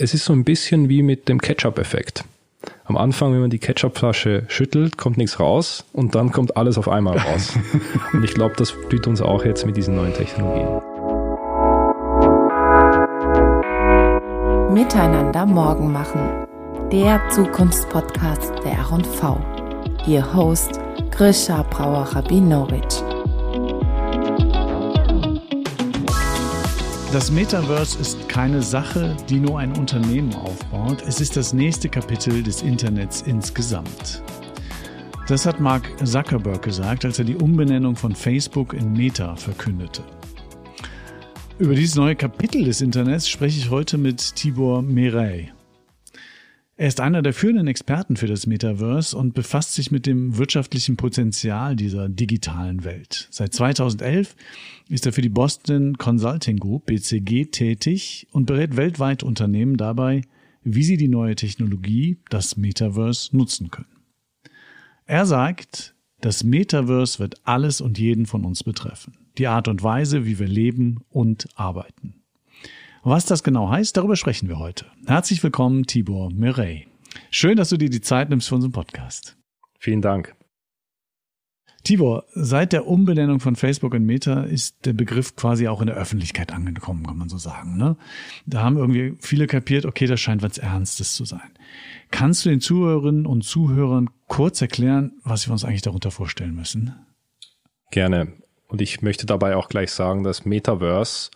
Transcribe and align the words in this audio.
es 0.00 0.14
ist 0.14 0.24
so 0.24 0.32
ein 0.32 0.44
bisschen 0.44 0.88
wie 0.88 1.02
mit 1.02 1.28
dem 1.28 1.40
Ketchup-Effekt. 1.40 2.24
Am 2.84 2.96
Anfang, 2.96 3.32
wenn 3.32 3.40
man 3.40 3.50
die 3.50 3.58
Ketchupflasche 3.58 4.44
schüttelt, 4.48 4.96
kommt 4.96 5.16
nichts 5.16 5.38
raus 5.38 5.84
und 5.92 6.14
dann 6.14 6.32
kommt 6.32 6.56
alles 6.56 6.78
auf 6.78 6.88
einmal 6.88 7.18
raus. 7.18 7.52
und 8.12 8.24
ich 8.24 8.34
glaube, 8.34 8.54
das 8.56 8.72
blüht 8.88 9.06
uns 9.06 9.20
auch 9.20 9.44
jetzt 9.44 9.66
mit 9.66 9.76
diesen 9.76 9.96
neuen 9.96 10.14
Technologien. 10.14 10.68
Miteinander 14.72 15.46
morgen 15.46 15.92
machen. 15.92 16.46
Der 16.90 17.20
Zukunftspodcast 17.30 18.52
der 18.64 18.72
R&V. 18.72 19.38
Ihr 20.06 20.34
Host 20.34 20.80
Grisha 21.10 21.62
Brauer-Rabinowitsch. 21.62 23.19
Das 27.12 27.32
Metaverse 27.32 27.98
ist 27.98 28.28
keine 28.28 28.62
Sache, 28.62 29.16
die 29.28 29.40
nur 29.40 29.58
ein 29.58 29.76
Unternehmen 29.76 30.32
aufbaut. 30.32 31.02
Es 31.04 31.20
ist 31.20 31.36
das 31.36 31.52
nächste 31.52 31.88
Kapitel 31.88 32.40
des 32.40 32.62
Internets 32.62 33.22
insgesamt. 33.22 34.22
Das 35.26 35.44
hat 35.44 35.58
Mark 35.58 35.90
Zuckerberg 36.06 36.62
gesagt, 36.62 37.04
als 37.04 37.18
er 37.18 37.24
die 37.24 37.34
Umbenennung 37.34 37.96
von 37.96 38.14
Facebook 38.14 38.74
in 38.74 38.92
Meta 38.92 39.34
verkündete. 39.34 40.04
Über 41.58 41.74
dieses 41.74 41.96
neue 41.96 42.14
Kapitel 42.14 42.62
des 42.62 42.80
Internets 42.80 43.28
spreche 43.28 43.58
ich 43.58 43.70
heute 43.70 43.98
mit 43.98 44.36
Tibor 44.36 44.80
Mirey. 44.80 45.50
Er 46.80 46.88
ist 46.88 47.00
einer 47.00 47.20
der 47.20 47.34
führenden 47.34 47.66
Experten 47.66 48.16
für 48.16 48.26
das 48.26 48.46
Metaverse 48.46 49.14
und 49.14 49.34
befasst 49.34 49.74
sich 49.74 49.90
mit 49.90 50.06
dem 50.06 50.38
wirtschaftlichen 50.38 50.96
Potenzial 50.96 51.76
dieser 51.76 52.08
digitalen 52.08 52.84
Welt. 52.84 53.28
Seit 53.30 53.52
2011 53.52 54.34
ist 54.88 55.04
er 55.04 55.12
für 55.12 55.20
die 55.20 55.28
Boston 55.28 55.98
Consulting 55.98 56.56
Group 56.56 56.86
BCG 56.86 57.50
tätig 57.50 58.28
und 58.32 58.46
berät 58.46 58.78
weltweit 58.78 59.22
Unternehmen 59.22 59.76
dabei, 59.76 60.22
wie 60.62 60.82
sie 60.82 60.96
die 60.96 61.08
neue 61.08 61.34
Technologie, 61.34 62.16
das 62.30 62.56
Metaverse, 62.56 63.36
nutzen 63.36 63.70
können. 63.70 64.00
Er 65.04 65.26
sagt, 65.26 65.94
das 66.22 66.44
Metaverse 66.44 67.18
wird 67.18 67.42
alles 67.44 67.82
und 67.82 67.98
jeden 67.98 68.24
von 68.24 68.46
uns 68.46 68.64
betreffen. 68.64 69.18
Die 69.36 69.48
Art 69.48 69.68
und 69.68 69.82
Weise, 69.82 70.24
wie 70.24 70.38
wir 70.38 70.48
leben 70.48 71.04
und 71.10 71.46
arbeiten. 71.56 72.19
Was 73.02 73.24
das 73.24 73.42
genau 73.42 73.70
heißt, 73.70 73.96
darüber 73.96 74.14
sprechen 74.14 74.48
wir 74.50 74.58
heute. 74.58 74.84
Herzlich 75.06 75.42
willkommen, 75.42 75.86
Tibor 75.86 76.30
Mirey. 76.30 76.86
Schön, 77.30 77.56
dass 77.56 77.70
du 77.70 77.78
dir 77.78 77.88
die 77.88 78.02
Zeit 78.02 78.28
nimmst 78.28 78.50
für 78.50 78.56
unseren 78.56 78.72
Podcast. 78.72 79.38
Vielen 79.78 80.02
Dank. 80.02 80.34
Tibor, 81.82 82.24
seit 82.34 82.74
der 82.74 82.86
Umbenennung 82.86 83.40
von 83.40 83.56
Facebook 83.56 83.94
in 83.94 84.04
Meta 84.04 84.42
ist 84.42 84.84
der 84.84 84.92
Begriff 84.92 85.34
quasi 85.34 85.66
auch 85.66 85.80
in 85.80 85.86
der 85.86 85.96
Öffentlichkeit 85.96 86.52
angekommen, 86.52 87.06
kann 87.06 87.16
man 87.16 87.30
so 87.30 87.38
sagen. 87.38 87.78
Ne? 87.78 87.96
Da 88.44 88.62
haben 88.62 88.76
irgendwie 88.76 89.16
viele 89.18 89.46
kapiert, 89.46 89.86
okay, 89.86 90.06
das 90.06 90.20
scheint 90.20 90.42
was 90.42 90.58
Ernstes 90.58 91.14
zu 91.14 91.24
sein. 91.24 91.54
Kannst 92.10 92.44
du 92.44 92.50
den 92.50 92.60
Zuhörerinnen 92.60 93.24
und 93.24 93.44
Zuhörern 93.44 94.10
kurz 94.26 94.60
erklären, 94.60 95.12
was 95.24 95.48
wir 95.48 95.52
uns 95.52 95.64
eigentlich 95.64 95.80
darunter 95.80 96.10
vorstellen 96.10 96.54
müssen? 96.54 96.94
Gerne. 97.92 98.34
Und 98.68 98.82
ich 98.82 99.00
möchte 99.00 99.24
dabei 99.24 99.56
auch 99.56 99.70
gleich 99.70 99.90
sagen, 99.90 100.22
dass 100.22 100.44
Metaverse 100.44 101.30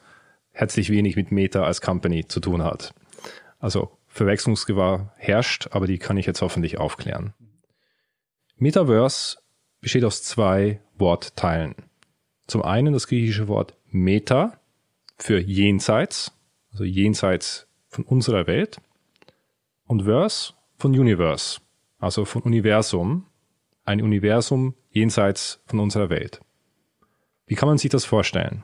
herzlich 0.54 0.88
wenig 0.88 1.16
mit 1.16 1.30
Meta 1.30 1.64
als 1.64 1.82
Company 1.82 2.26
zu 2.26 2.40
tun 2.40 2.62
hat. 2.62 2.94
Also 3.58 3.98
Verwechslungsgewahr 4.06 5.12
herrscht, 5.16 5.68
aber 5.72 5.86
die 5.86 5.98
kann 5.98 6.16
ich 6.16 6.24
jetzt 6.24 6.40
hoffentlich 6.40 6.78
aufklären. 6.78 7.34
Metaverse 8.56 9.38
besteht 9.80 10.04
aus 10.04 10.22
zwei 10.22 10.80
Wortteilen. 10.96 11.74
Zum 12.46 12.62
einen 12.62 12.92
das 12.92 13.08
griechische 13.08 13.48
Wort 13.48 13.74
Meta 13.88 14.60
für 15.16 15.38
jenseits, 15.40 16.32
also 16.70 16.84
jenseits 16.84 17.66
von 17.88 18.04
unserer 18.04 18.46
Welt, 18.46 18.80
und 19.86 20.04
Verse 20.04 20.54
von 20.76 20.98
Universe, 20.98 21.60
also 21.98 22.24
von 22.24 22.42
Universum, 22.42 23.26
ein 23.84 24.00
Universum 24.00 24.74
jenseits 24.90 25.60
von 25.66 25.80
unserer 25.80 26.10
Welt. 26.10 26.40
Wie 27.46 27.56
kann 27.56 27.68
man 27.68 27.78
sich 27.78 27.90
das 27.90 28.04
vorstellen? 28.04 28.62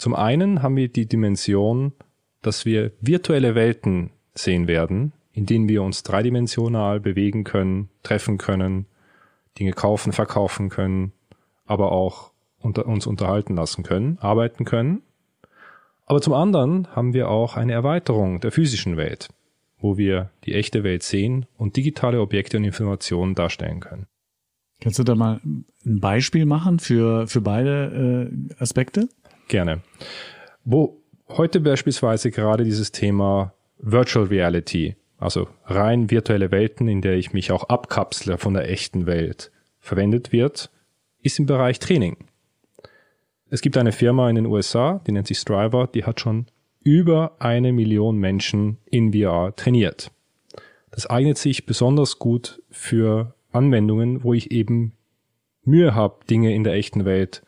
Zum 0.00 0.14
einen 0.14 0.62
haben 0.62 0.76
wir 0.76 0.88
die 0.88 1.04
Dimension, 1.04 1.92
dass 2.40 2.64
wir 2.64 2.92
virtuelle 3.02 3.54
Welten 3.54 4.08
sehen 4.32 4.66
werden, 4.66 5.12
in 5.34 5.44
denen 5.44 5.68
wir 5.68 5.82
uns 5.82 6.02
dreidimensional 6.04 7.00
bewegen 7.00 7.44
können, 7.44 7.90
treffen 8.02 8.38
können, 8.38 8.86
Dinge 9.58 9.72
kaufen, 9.72 10.14
verkaufen 10.14 10.70
können, 10.70 11.12
aber 11.66 11.92
auch 11.92 12.32
unter 12.60 12.86
uns 12.86 13.06
unterhalten 13.06 13.56
lassen 13.56 13.82
können, 13.82 14.16
arbeiten 14.20 14.64
können. 14.64 15.02
Aber 16.06 16.22
zum 16.22 16.32
anderen 16.32 16.96
haben 16.96 17.12
wir 17.12 17.28
auch 17.28 17.58
eine 17.58 17.74
Erweiterung 17.74 18.40
der 18.40 18.52
physischen 18.52 18.96
Welt, 18.96 19.28
wo 19.80 19.98
wir 19.98 20.30
die 20.46 20.54
echte 20.54 20.82
Welt 20.82 21.02
sehen 21.02 21.44
und 21.58 21.76
digitale 21.76 22.22
Objekte 22.22 22.56
und 22.56 22.64
Informationen 22.64 23.34
darstellen 23.34 23.80
können. 23.80 24.06
Kannst 24.80 24.98
du 24.98 25.04
da 25.04 25.14
mal 25.14 25.42
ein 25.44 26.00
Beispiel 26.00 26.46
machen 26.46 26.78
für, 26.78 27.26
für 27.26 27.42
beide 27.42 28.30
äh, 28.32 28.62
Aspekte? 28.62 29.10
Gerne. 29.50 29.80
Wo 30.64 31.02
heute 31.26 31.58
beispielsweise 31.58 32.30
gerade 32.30 32.62
dieses 32.62 32.92
Thema 32.92 33.52
Virtual 33.78 34.26
Reality, 34.26 34.94
also 35.18 35.48
rein 35.64 36.08
virtuelle 36.08 36.52
Welten, 36.52 36.86
in 36.86 37.02
der 37.02 37.14
ich 37.16 37.32
mich 37.32 37.50
auch 37.50 37.64
abkapsle 37.64 38.38
von 38.38 38.54
der 38.54 38.70
echten 38.70 39.06
Welt, 39.06 39.50
verwendet 39.80 40.30
wird, 40.30 40.70
ist 41.20 41.40
im 41.40 41.46
Bereich 41.46 41.80
Training. 41.80 42.16
Es 43.48 43.60
gibt 43.60 43.76
eine 43.76 43.90
Firma 43.90 44.30
in 44.30 44.36
den 44.36 44.46
USA, 44.46 45.00
die 45.04 45.10
nennt 45.10 45.26
sich 45.26 45.38
Striver, 45.38 45.88
die 45.92 46.04
hat 46.04 46.20
schon 46.20 46.46
über 46.84 47.34
eine 47.40 47.72
Million 47.72 48.18
Menschen 48.18 48.78
in 48.84 49.12
VR 49.12 49.52
trainiert. 49.56 50.12
Das 50.92 51.10
eignet 51.10 51.38
sich 51.38 51.66
besonders 51.66 52.20
gut 52.20 52.62
für 52.70 53.34
Anwendungen, 53.50 54.22
wo 54.22 54.32
ich 54.32 54.52
eben 54.52 54.92
Mühe 55.64 55.92
habe, 55.92 56.24
Dinge 56.30 56.54
in 56.54 56.62
der 56.62 56.74
echten 56.74 57.04
Welt 57.04 57.42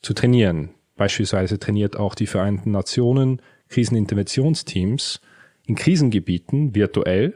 zu 0.00 0.14
trainieren. 0.14 0.70
Beispielsweise 0.96 1.58
trainiert 1.58 1.96
auch 1.96 2.14
die 2.14 2.26
Vereinten 2.26 2.70
Nationen 2.70 3.40
Kriseninterventionsteams 3.68 5.20
in 5.66 5.74
Krisengebieten 5.74 6.74
virtuell, 6.74 7.34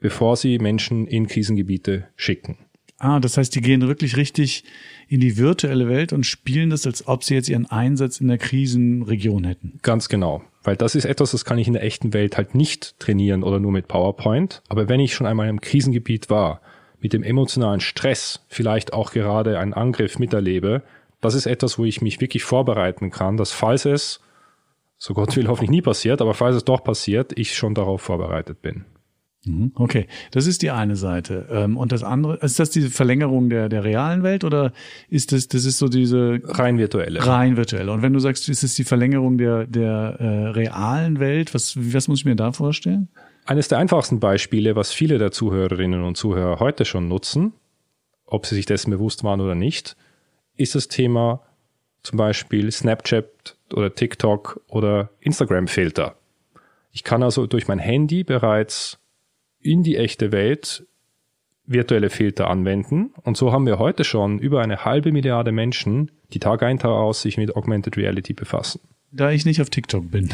bevor 0.00 0.36
sie 0.36 0.58
Menschen 0.58 1.06
in 1.06 1.26
Krisengebiete 1.26 2.08
schicken. 2.16 2.58
Ah, 2.98 3.18
das 3.18 3.38
heißt, 3.38 3.54
die 3.54 3.62
gehen 3.62 3.80
wirklich 3.86 4.18
richtig 4.18 4.64
in 5.08 5.20
die 5.20 5.38
virtuelle 5.38 5.88
Welt 5.88 6.12
und 6.12 6.26
spielen 6.26 6.68
das, 6.68 6.86
als 6.86 7.08
ob 7.08 7.24
sie 7.24 7.34
jetzt 7.34 7.48
ihren 7.48 7.64
Einsatz 7.64 8.20
in 8.20 8.28
der 8.28 8.36
Krisenregion 8.36 9.44
hätten. 9.44 9.78
Ganz 9.82 10.10
genau. 10.10 10.42
Weil 10.62 10.76
das 10.76 10.94
ist 10.94 11.06
etwas, 11.06 11.30
das 11.30 11.46
kann 11.46 11.56
ich 11.56 11.66
in 11.66 11.72
der 11.72 11.82
echten 11.82 12.12
Welt 12.12 12.36
halt 12.36 12.54
nicht 12.54 12.98
trainieren 12.98 13.42
oder 13.42 13.58
nur 13.58 13.72
mit 13.72 13.88
PowerPoint. 13.88 14.62
Aber 14.68 14.90
wenn 14.90 15.00
ich 15.00 15.14
schon 15.14 15.26
einmal 15.26 15.48
im 15.48 15.62
Krisengebiet 15.62 16.28
war, 16.28 16.60
mit 17.00 17.14
dem 17.14 17.22
emotionalen 17.22 17.80
Stress 17.80 18.44
vielleicht 18.48 18.92
auch 18.92 19.12
gerade 19.12 19.58
einen 19.58 19.72
Angriff 19.72 20.18
miterlebe, 20.18 20.82
das 21.20 21.34
ist 21.34 21.46
etwas, 21.46 21.78
wo 21.78 21.84
ich 21.84 22.02
mich 22.02 22.20
wirklich 22.20 22.44
vorbereiten 22.44 23.10
kann, 23.10 23.36
dass 23.36 23.52
falls 23.52 23.84
es, 23.84 24.20
so 24.98 25.14
Gott 25.14 25.36
will 25.36 25.48
hoffentlich 25.48 25.70
nie 25.70 25.82
passiert, 25.82 26.20
aber 26.20 26.34
falls 26.34 26.56
es 26.56 26.64
doch 26.64 26.84
passiert, 26.84 27.38
ich 27.38 27.54
schon 27.54 27.74
darauf 27.74 28.02
vorbereitet 28.02 28.60
bin. 28.60 28.84
Mhm, 29.46 29.72
okay, 29.74 30.06
das 30.32 30.46
ist 30.46 30.60
die 30.60 30.70
eine 30.70 30.96
Seite. 30.96 31.48
Ähm, 31.50 31.78
und 31.78 31.92
das 31.92 32.02
andere, 32.02 32.36
ist 32.42 32.58
das 32.58 32.70
diese 32.70 32.90
Verlängerung 32.90 33.48
der, 33.48 33.70
der 33.70 33.84
realen 33.84 34.22
Welt 34.22 34.44
oder 34.44 34.72
ist 35.08 35.32
das, 35.32 35.48
das 35.48 35.64
ist 35.64 35.78
so 35.78 35.88
diese 35.88 36.40
rein 36.44 36.76
virtuelle? 36.76 37.26
Rein 37.26 37.56
virtuelle. 37.56 37.90
Und 37.90 38.02
wenn 38.02 38.12
du 38.12 38.18
sagst, 38.18 38.50
ist 38.50 38.62
es 38.62 38.74
die 38.74 38.84
Verlängerung 38.84 39.38
der, 39.38 39.66
der 39.66 40.16
äh, 40.18 40.48
realen 40.48 41.20
Welt, 41.20 41.54
was, 41.54 41.74
was 41.78 42.08
muss 42.08 42.20
ich 42.20 42.24
mir 42.26 42.36
da 42.36 42.52
vorstellen? 42.52 43.08
Eines 43.46 43.68
der 43.68 43.78
einfachsten 43.78 44.20
Beispiele, 44.20 44.76
was 44.76 44.92
viele 44.92 45.16
der 45.16 45.32
Zuhörerinnen 45.32 46.02
und 46.02 46.18
Zuhörer 46.18 46.60
heute 46.60 46.84
schon 46.84 47.08
nutzen, 47.08 47.54
ob 48.26 48.44
sie 48.44 48.54
sich 48.54 48.66
dessen 48.66 48.90
bewusst 48.90 49.24
waren 49.24 49.40
oder 49.40 49.54
nicht, 49.54 49.96
ist 50.60 50.74
das 50.74 50.88
Thema 50.88 51.42
zum 52.02 52.18
Beispiel 52.18 52.70
Snapchat 52.70 53.56
oder 53.72 53.94
TikTok 53.94 54.60
oder 54.68 55.10
Instagram-Filter. 55.20 56.16
Ich 56.92 57.04
kann 57.04 57.22
also 57.22 57.46
durch 57.46 57.68
mein 57.68 57.78
Handy 57.78 58.24
bereits 58.24 58.98
in 59.60 59.82
die 59.82 59.96
echte 59.96 60.32
Welt 60.32 60.86
virtuelle 61.66 62.10
Filter 62.10 62.48
anwenden. 62.48 63.12
Und 63.22 63.36
so 63.36 63.52
haben 63.52 63.66
wir 63.66 63.78
heute 63.78 64.04
schon 64.04 64.38
über 64.38 64.60
eine 64.60 64.84
halbe 64.84 65.12
Milliarde 65.12 65.52
Menschen, 65.52 66.10
die 66.32 66.40
Tag 66.40 66.62
ein, 66.62 66.78
Tag 66.78 66.90
aus 66.90 67.22
sich 67.22 67.38
mit 67.38 67.54
Augmented 67.54 67.96
Reality 67.96 68.32
befassen 68.32 68.80
da 69.12 69.32
ich 69.32 69.44
nicht 69.44 69.60
auf 69.60 69.70
TikTok 69.70 70.10
bin. 70.10 70.30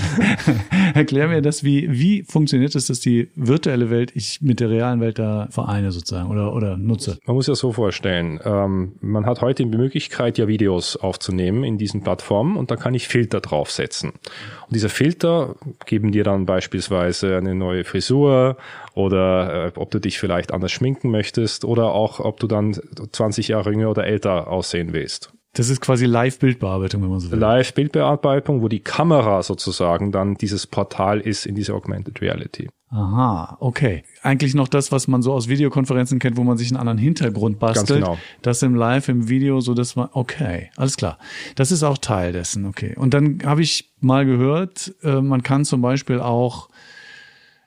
Erklär 0.94 1.28
mir 1.28 1.40
das, 1.40 1.62
wie, 1.62 1.88
wie 1.90 2.24
funktioniert 2.24 2.74
es, 2.74 2.86
dass 2.86 3.00
die 3.00 3.30
virtuelle 3.36 3.90
Welt 3.90 4.10
ich 4.14 4.40
mit 4.42 4.60
der 4.60 4.70
realen 4.70 5.00
Welt 5.00 5.18
da 5.18 5.46
vereine 5.50 5.92
sozusagen 5.92 6.30
oder, 6.30 6.52
oder 6.52 6.76
nutze? 6.76 7.18
Man 7.26 7.36
muss 7.36 7.46
ja 7.46 7.54
so 7.54 7.72
vorstellen, 7.72 8.40
ähm, 8.44 8.96
man 9.00 9.24
hat 9.26 9.40
heute 9.40 9.64
die 9.64 9.76
Möglichkeit, 9.76 10.36
ja 10.36 10.48
Videos 10.48 10.96
aufzunehmen 10.96 11.62
in 11.62 11.78
diesen 11.78 12.02
Plattformen 12.02 12.56
und 12.56 12.70
da 12.70 12.76
kann 12.76 12.94
ich 12.94 13.06
Filter 13.06 13.40
draufsetzen. 13.40 14.10
Und 14.10 14.74
diese 14.74 14.88
Filter 14.88 15.54
geben 15.86 16.10
dir 16.10 16.24
dann 16.24 16.44
beispielsweise 16.44 17.36
eine 17.36 17.54
neue 17.54 17.84
Frisur 17.84 18.56
oder 18.94 19.66
äh, 19.66 19.72
ob 19.76 19.90
du 19.92 20.00
dich 20.00 20.18
vielleicht 20.18 20.52
anders 20.52 20.72
schminken 20.72 21.10
möchtest 21.10 21.64
oder 21.64 21.92
auch 21.92 22.18
ob 22.18 22.40
du 22.40 22.48
dann 22.48 22.72
20 22.72 23.48
Jahre 23.48 23.70
jünger 23.70 23.90
oder 23.90 24.06
älter 24.06 24.48
aussehen 24.48 24.92
willst. 24.92 25.32
Das 25.54 25.68
ist 25.68 25.80
quasi 25.82 26.06
Live-Bildbearbeitung, 26.06 27.02
wenn 27.02 27.10
man 27.10 27.20
so 27.20 27.30
will. 27.30 27.38
Live-Bildbearbeitung, 27.38 28.62
wo 28.62 28.68
die 28.68 28.80
Kamera 28.80 29.42
sozusagen 29.42 30.10
dann 30.10 30.34
dieses 30.34 30.66
Portal 30.66 31.20
ist 31.20 31.44
in 31.44 31.54
diese 31.54 31.74
Augmented 31.74 32.22
Reality. 32.22 32.70
Aha, 32.88 33.56
okay. 33.60 34.04
Eigentlich 34.22 34.54
noch 34.54 34.68
das, 34.68 34.92
was 34.92 35.08
man 35.08 35.22
so 35.22 35.32
aus 35.32 35.48
Videokonferenzen 35.48 36.18
kennt, 36.18 36.36
wo 36.36 36.44
man 36.44 36.58
sich 36.58 36.70
einen 36.70 36.78
anderen 36.78 36.98
Hintergrund 36.98 37.58
bastelt. 37.58 38.00
Ganz 38.00 38.00
genau. 38.00 38.18
Das 38.40 38.62
im 38.62 38.74
Live, 38.74 39.08
im 39.08 39.28
Video, 39.28 39.60
so 39.60 39.74
dass 39.74 39.96
man, 39.96 40.08
okay, 40.12 40.70
alles 40.76 40.96
klar. 40.96 41.18
Das 41.54 41.70
ist 41.70 41.82
auch 41.82 41.98
Teil 41.98 42.32
dessen, 42.32 42.66
okay. 42.66 42.94
Und 42.96 43.12
dann 43.12 43.38
habe 43.44 43.62
ich 43.62 43.92
mal 44.00 44.24
gehört, 44.26 44.94
äh, 45.02 45.20
man 45.20 45.42
kann 45.42 45.64
zum 45.64 45.80
Beispiel 45.80 46.20
auch, 46.20 46.68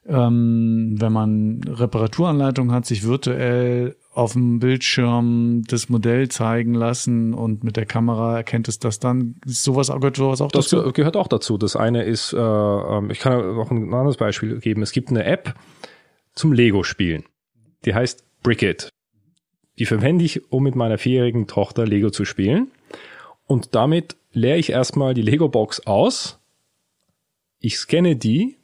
ähm, 0.08 0.96
wenn 1.00 1.12
man 1.12 1.62
Reparaturanleitung 1.68 2.72
hat, 2.72 2.86
sich 2.86 3.04
virtuell 3.04 3.96
auf 4.15 4.33
dem 4.33 4.59
Bildschirm 4.59 5.63
das 5.67 5.89
Modell 5.89 6.29
zeigen 6.29 6.73
lassen 6.73 7.33
und 7.33 7.63
mit 7.63 7.75
der 7.75 7.85
Kamera 7.85 8.38
erkennt 8.38 8.67
es 8.67 8.79
das 8.79 9.00
dann. 9.00 9.35
Sowas, 9.45 9.88
gehört 9.89 10.15
sowas 10.15 10.41
auch 10.41 10.51
Das 10.51 10.69
dazu? 10.69 10.91
gehört 10.94 11.17
auch 11.17 11.27
dazu. 11.27 11.57
Das 11.57 11.75
eine 11.75 12.03
ist, 12.03 12.31
äh, 12.31 12.38
ähm, 12.38 13.09
ich 13.12 13.19
kann 13.19 13.57
auch 13.57 13.71
ein 13.71 13.94
anderes 13.94 14.17
Beispiel 14.17 14.59
geben. 14.59 14.81
Es 14.81 14.94
gibt 14.94 15.09
eine 15.09 15.25
App 15.25 15.56
zum 16.33 16.53
Lego-Spielen. 16.53 17.23
Die 17.83 17.94
heißt 17.94 18.23
Brickit. 18.41 18.89
Die 19.79 19.85
verwende 19.85 20.23
ich, 20.23 20.50
um 20.51 20.63
mit 20.63 20.75
meiner 20.75 20.97
vierjährigen 20.97 21.47
Tochter 21.47 21.85
Lego 21.85 22.09
zu 22.09 22.23
spielen. 22.23 22.71
Und 23.45 23.75
damit 23.75 24.15
leere 24.31 24.57
ich 24.57 24.69
erstmal 24.71 25.13
die 25.13 25.21
Lego-Box 25.21 25.88
aus. 25.88 26.39
Ich 27.59 27.77
scanne 27.77 28.15
die. 28.15 28.57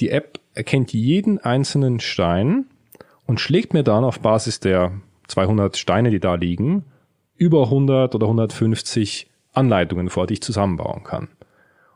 Die 0.00 0.10
App 0.10 0.40
erkennt 0.54 0.92
jeden 0.92 1.38
einzelnen 1.38 2.00
Stein 2.00 2.66
und 3.28 3.40
schlägt 3.40 3.74
mir 3.74 3.82
dann 3.82 4.04
auf 4.04 4.20
Basis 4.20 4.58
der 4.58 4.90
200 5.28 5.76
Steine, 5.76 6.10
die 6.10 6.18
da 6.18 6.34
liegen, 6.34 6.86
über 7.36 7.64
100 7.64 8.14
oder 8.14 8.26
150 8.26 9.30
Anleitungen 9.52 10.08
vor, 10.08 10.26
die 10.26 10.34
ich 10.34 10.42
zusammenbauen 10.42 11.04
kann. 11.04 11.28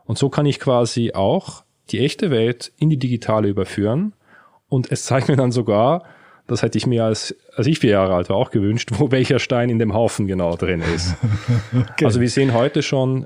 Und 0.05 0.19
so 0.19 0.29
kann 0.29 0.45
ich 0.45 0.59
quasi 0.59 1.13
auch 1.13 1.63
die 1.89 1.99
echte 1.99 2.29
Welt 2.29 2.71
in 2.77 2.91
die 2.91 2.99
digitale 2.99 3.47
überführen 3.47 4.13
und 4.69 4.91
es 4.91 5.05
zeigt 5.05 5.27
mir 5.27 5.35
dann 5.35 5.51
sogar, 5.51 6.03
das 6.45 6.61
hätte 6.61 6.77
ich 6.77 6.85
mir 6.85 7.03
als, 7.03 7.35
als 7.55 7.65
ich 7.65 7.79
vier 7.79 7.91
Jahre 7.91 8.13
alt 8.13 8.29
war 8.29 8.35
auch 8.35 8.51
gewünscht, 8.51 8.91
wo 8.93 9.09
welcher 9.09 9.39
Stein 9.39 9.71
in 9.71 9.79
dem 9.79 9.95
Haufen 9.95 10.27
genau 10.27 10.55
drin 10.55 10.83
ist. 10.93 11.15
okay. 11.75 12.05
Also 12.05 12.21
wir 12.21 12.29
sehen 12.29 12.53
heute 12.53 12.83
schon 12.83 13.25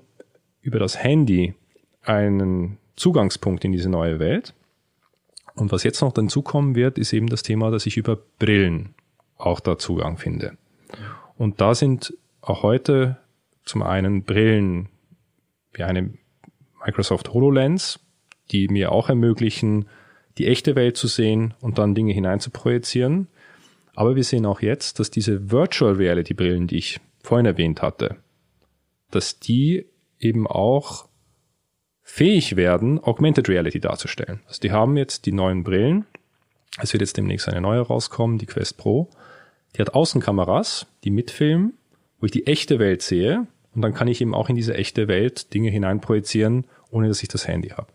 über 0.61 0.79
das 0.79 1.03
Handy 1.03 1.55
einen 2.03 2.77
Zugangspunkt 2.95 3.65
in 3.65 3.73
diese 3.73 3.89
neue 3.89 4.19
Welt. 4.19 4.53
Und 5.57 5.71
was 5.71 5.83
jetzt 5.83 6.01
noch 6.01 6.13
dazukommen 6.13 6.75
wird, 6.75 6.97
ist 6.97 7.13
eben 7.13 7.27
das 7.27 7.43
Thema, 7.43 7.71
dass 7.71 7.85
ich 7.85 7.97
über 7.97 8.17
Brillen 8.39 8.93
auch 9.37 9.59
da 9.59 9.77
Zugang 9.77 10.17
finde. 10.17 10.57
Und 11.37 11.61
da 11.61 11.75
sind 11.75 12.13
auch 12.41 12.63
heute 12.63 13.17
zum 13.65 13.83
einen 13.83 14.23
Brillen 14.23 14.89
wie 15.73 15.83
eine 15.83 16.13
Microsoft 16.85 17.33
HoloLens, 17.33 17.99
die 18.51 18.67
mir 18.67 18.91
auch 18.91 19.09
ermöglichen, 19.09 19.87
die 20.37 20.47
echte 20.47 20.75
Welt 20.75 20.95
zu 20.95 21.07
sehen 21.07 21.53
und 21.59 21.79
dann 21.79 21.95
Dinge 21.95 22.13
hinein 22.13 22.39
zu 22.39 22.51
projizieren. 22.51 23.27
Aber 23.95 24.15
wir 24.15 24.23
sehen 24.23 24.45
auch 24.45 24.61
jetzt, 24.61 24.99
dass 24.99 25.09
diese 25.09 25.51
Virtual 25.51 25.93
Reality 25.93 26.35
Brillen, 26.35 26.67
die 26.67 26.77
ich 26.77 26.99
vorhin 27.23 27.47
erwähnt 27.47 27.81
hatte, 27.81 28.17
dass 29.09 29.39
die 29.39 29.87
eben 30.19 30.45
auch 30.45 31.06
fähig 32.07 32.55
werden, 32.55 33.03
Augmented 33.03 33.49
Reality 33.49 33.81
darzustellen. 33.81 34.39
Also 34.47 34.61
die 34.61 34.71
haben 34.71 34.95
jetzt 34.95 35.25
die 35.25 35.33
neuen 35.33 35.63
Brillen. 35.63 36.05
Es 36.81 36.93
wird 36.93 37.01
jetzt 37.01 37.17
demnächst 37.17 37.49
eine 37.49 37.59
neue 37.59 37.81
rauskommen, 37.81 38.37
die 38.37 38.45
Quest 38.45 38.77
Pro. 38.77 39.09
Die 39.75 39.81
hat 39.81 39.93
Außenkameras, 39.93 40.87
die 41.03 41.11
mitfilmen, 41.11 41.73
wo 42.19 42.25
ich 42.25 42.31
die 42.31 42.47
echte 42.47 42.79
Welt 42.79 43.01
sehe. 43.01 43.45
Und 43.75 43.81
dann 43.81 43.93
kann 43.93 44.07
ich 44.07 44.21
eben 44.21 44.33
auch 44.33 44.47
in 44.47 44.55
diese 44.55 44.73
echte 44.73 45.09
Welt 45.09 45.53
Dinge 45.53 45.69
hineinprojizieren, 45.69 46.65
ohne 46.89 47.09
dass 47.09 47.21
ich 47.21 47.27
das 47.27 47.45
Handy 47.45 47.69
habe. 47.69 47.91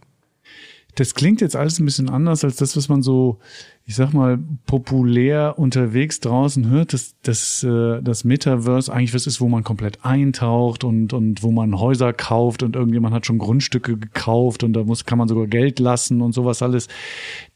Das 0.94 1.14
klingt 1.14 1.40
jetzt 1.40 1.56
alles 1.56 1.78
ein 1.78 1.86
bisschen 1.86 2.10
anders 2.10 2.44
als 2.44 2.56
das, 2.56 2.76
was 2.76 2.90
man 2.90 3.02
so, 3.02 3.38
ich 3.86 3.94
sag 3.94 4.12
mal, 4.12 4.38
populär 4.66 5.58
unterwegs 5.58 6.20
draußen 6.20 6.68
hört, 6.68 6.92
dass, 6.92 7.14
dass 7.22 7.62
äh, 7.62 8.02
das 8.02 8.24
Metaverse 8.24 8.92
eigentlich 8.92 9.14
was 9.14 9.26
ist, 9.26 9.40
wo 9.40 9.48
man 9.48 9.64
komplett 9.64 10.04
eintaucht 10.04 10.84
und, 10.84 11.14
und 11.14 11.42
wo 11.42 11.50
man 11.50 11.78
Häuser 11.78 12.12
kauft 12.12 12.62
und 12.62 12.76
irgendjemand 12.76 13.14
hat 13.14 13.24
schon 13.24 13.38
Grundstücke 13.38 13.96
gekauft 13.96 14.64
und 14.64 14.74
da 14.74 14.84
muss, 14.84 15.06
kann 15.06 15.18
man 15.18 15.28
sogar 15.28 15.46
Geld 15.46 15.78
lassen 15.78 16.20
und 16.20 16.32
sowas 16.32 16.60
alles. 16.60 16.88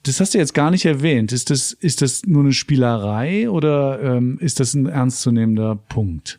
Das 0.04 0.18
hast 0.18 0.32
du 0.32 0.38
jetzt 0.38 0.54
gar 0.54 0.70
nicht 0.70 0.86
erwähnt. 0.86 1.30
Ist 1.32 1.50
das, 1.50 1.72
ist 1.72 2.00
das 2.00 2.24
nur 2.24 2.42
eine 2.42 2.54
Spielerei 2.54 3.50
oder 3.50 4.00
ähm, 4.02 4.38
ist 4.40 4.60
das 4.60 4.72
ein 4.72 4.86
ernstzunehmender 4.86 5.76
Punkt? 5.88 6.38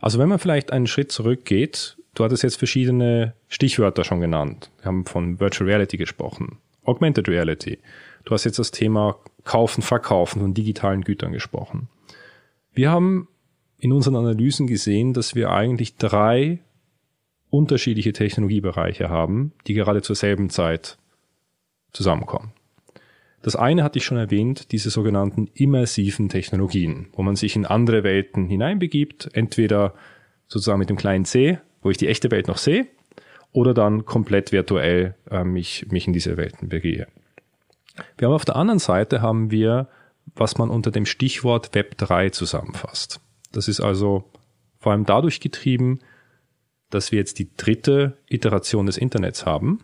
Also 0.00 0.18
wenn 0.18 0.28
man 0.28 0.38
vielleicht 0.38 0.72
einen 0.72 0.86
Schritt 0.86 1.12
zurückgeht, 1.12 1.95
Du 2.16 2.24
hattest 2.24 2.42
jetzt 2.42 2.56
verschiedene 2.56 3.34
Stichwörter 3.46 4.02
schon 4.02 4.22
genannt. 4.22 4.70
Wir 4.78 4.86
haben 4.86 5.04
von 5.04 5.38
Virtual 5.38 5.68
Reality 5.68 5.98
gesprochen, 5.98 6.56
Augmented 6.82 7.28
Reality. 7.28 7.78
Du 8.24 8.32
hast 8.32 8.44
jetzt 8.44 8.58
das 8.58 8.70
Thema 8.70 9.18
Kaufen, 9.44 9.82
Verkaufen 9.82 10.40
von 10.40 10.54
digitalen 10.54 11.02
Gütern 11.02 11.32
gesprochen. 11.32 11.88
Wir 12.72 12.90
haben 12.90 13.28
in 13.78 13.92
unseren 13.92 14.16
Analysen 14.16 14.66
gesehen, 14.66 15.12
dass 15.12 15.34
wir 15.34 15.50
eigentlich 15.50 15.96
drei 15.96 16.60
unterschiedliche 17.50 18.14
Technologiebereiche 18.14 19.10
haben, 19.10 19.52
die 19.66 19.74
gerade 19.74 20.00
zur 20.00 20.16
selben 20.16 20.48
Zeit 20.48 20.96
zusammenkommen. 21.92 22.52
Das 23.42 23.56
eine 23.56 23.84
hatte 23.84 23.98
ich 23.98 24.06
schon 24.06 24.16
erwähnt, 24.16 24.72
diese 24.72 24.88
sogenannten 24.88 25.50
immersiven 25.52 26.30
Technologien, 26.30 27.08
wo 27.12 27.22
man 27.22 27.36
sich 27.36 27.56
in 27.56 27.66
andere 27.66 28.04
Welten 28.04 28.48
hineinbegibt, 28.48 29.28
entweder 29.34 29.92
sozusagen 30.48 30.78
mit 30.78 30.88
dem 30.88 30.96
kleinen 30.96 31.26
C, 31.26 31.58
wo 31.86 31.90
ich 31.90 31.98
die 31.98 32.08
echte 32.08 32.32
Welt 32.32 32.48
noch 32.48 32.58
sehe, 32.58 32.88
oder 33.52 33.72
dann 33.72 34.04
komplett 34.04 34.50
virtuell 34.50 35.14
äh, 35.30 35.44
mich, 35.44 35.86
mich 35.88 36.08
in 36.08 36.12
diese 36.12 36.36
Welten 36.36 36.68
begehe. 36.68 37.06
Wir 38.18 38.26
haben 38.26 38.34
auf 38.34 38.44
der 38.44 38.56
anderen 38.56 38.80
Seite 38.80 39.22
haben 39.22 39.52
wir, 39.52 39.86
was 40.34 40.58
man 40.58 40.68
unter 40.68 40.90
dem 40.90 41.06
Stichwort 41.06 41.76
Web 41.76 41.96
3 41.96 42.30
zusammenfasst. 42.30 43.20
Das 43.52 43.68
ist 43.68 43.80
also 43.80 44.24
vor 44.80 44.90
allem 44.90 45.06
dadurch 45.06 45.38
getrieben, 45.38 46.00
dass 46.90 47.12
wir 47.12 47.20
jetzt 47.20 47.38
die 47.38 47.54
dritte 47.56 48.18
Iteration 48.28 48.86
des 48.86 48.98
Internets 48.98 49.46
haben. 49.46 49.78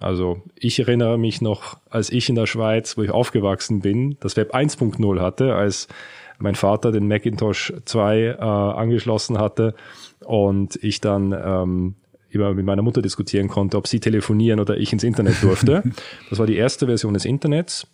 Also 0.00 0.42
ich 0.56 0.80
erinnere 0.80 1.16
mich 1.16 1.40
noch, 1.40 1.78
als 1.88 2.10
ich 2.10 2.28
in 2.28 2.34
der 2.34 2.46
Schweiz, 2.46 2.98
wo 2.98 3.02
ich 3.02 3.12
aufgewachsen 3.12 3.82
bin, 3.82 4.16
das 4.18 4.36
Web 4.36 4.52
1.0 4.52 5.20
hatte, 5.20 5.54
als 5.54 5.86
mein 6.38 6.56
Vater 6.56 6.90
den 6.90 7.06
Macintosh 7.06 7.72
2 7.84 8.18
äh, 8.18 8.40
angeschlossen 8.40 9.38
hatte 9.38 9.76
und 10.24 10.78
ich 10.82 11.00
dann 11.00 11.32
ähm, 11.32 11.94
immer 12.28 12.54
mit 12.54 12.64
meiner 12.64 12.82
Mutter 12.82 13.02
diskutieren 13.02 13.48
konnte, 13.48 13.76
ob 13.76 13.86
sie 13.86 14.00
telefonieren 14.00 14.60
oder 14.60 14.76
ich 14.76 14.92
ins 14.92 15.04
Internet 15.04 15.42
durfte. 15.42 15.82
das 16.30 16.38
war 16.38 16.46
die 16.46 16.56
erste 16.56 16.86
Version 16.86 17.14
des 17.14 17.24
Internets. 17.24 17.86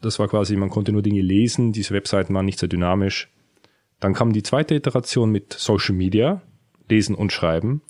Das 0.00 0.18
war 0.18 0.28
quasi, 0.28 0.56
man 0.56 0.70
konnte 0.70 0.92
nur 0.92 1.02
Dinge 1.02 1.22
lesen, 1.22 1.72
diese 1.72 1.94
Webseiten 1.94 2.34
waren 2.34 2.44
nicht 2.44 2.58
sehr 2.58 2.68
dynamisch. 2.68 3.30
Dann 4.00 4.12
kam 4.12 4.32
die 4.32 4.42
zweite 4.42 4.74
Iteration 4.74 5.30
mit 5.30 5.54
Social 5.54 5.94
Media, 5.94 6.42
Lesen 6.88 7.14
und 7.14 7.32
Schreiben. 7.32 7.80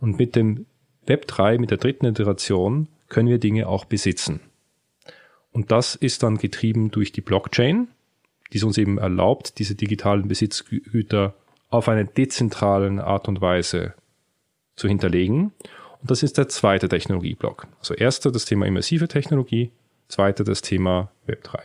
Und 0.00 0.18
mit 0.18 0.34
dem 0.36 0.66
Web 1.06 1.26
3, 1.26 1.58
mit 1.58 1.70
der 1.70 1.78
dritten 1.78 2.06
Iteration, 2.06 2.88
können 3.08 3.28
wir 3.28 3.38
Dinge 3.38 3.68
auch 3.68 3.84
besitzen. 3.84 4.40
Und 5.50 5.70
das 5.72 5.94
ist 5.94 6.22
dann 6.22 6.38
getrieben 6.38 6.90
durch 6.90 7.12
die 7.12 7.20
Blockchain, 7.20 7.88
die 8.52 8.58
es 8.58 8.64
uns 8.64 8.78
eben 8.78 8.98
erlaubt, 8.98 9.58
diese 9.58 9.74
digitalen 9.74 10.28
Besitzgüter 10.28 11.34
auf 11.70 11.88
eine 11.88 12.04
dezentralen 12.04 12.98
Art 12.98 13.28
und 13.28 13.40
Weise 13.40 13.94
zu 14.76 14.88
hinterlegen. 14.88 15.52
Und 16.00 16.10
das 16.10 16.22
ist 16.22 16.38
der 16.38 16.48
zweite 16.48 16.88
Technologieblock. 16.88 17.66
Also 17.78 17.94
erster 17.94 18.30
das 18.30 18.44
Thema 18.44 18.66
immersive 18.66 19.08
Technologie, 19.08 19.70
zweiter 20.08 20.44
das 20.44 20.62
Thema 20.62 21.10
Web3. 21.26 21.60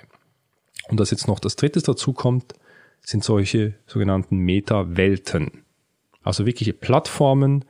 Und 0.89 0.99
das 0.99 1.11
jetzt 1.11 1.27
noch 1.27 1.39
das 1.39 1.55
dritte 1.55 1.81
dazu 1.81 2.13
kommt, 2.13 2.53
sind 3.01 3.23
solche 3.23 3.75
sogenannten 3.85 4.37
Meta-Welten. 4.37 5.63
Also 6.23 6.45
wirkliche 6.45 6.73
Plattformen, 6.73 7.65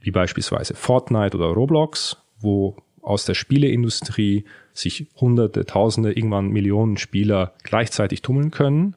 wie 0.00 0.10
beispielsweise 0.10 0.74
Fortnite 0.74 1.36
oder 1.36 1.46
Roblox, 1.46 2.16
wo 2.40 2.76
aus 3.02 3.24
der 3.24 3.34
Spieleindustrie 3.34 4.44
sich 4.72 5.06
Hunderte, 5.16 5.64
Tausende, 5.64 6.12
irgendwann 6.12 6.48
Millionen 6.48 6.96
Spieler 6.96 7.54
gleichzeitig 7.62 8.22
tummeln 8.22 8.50
können. 8.50 8.96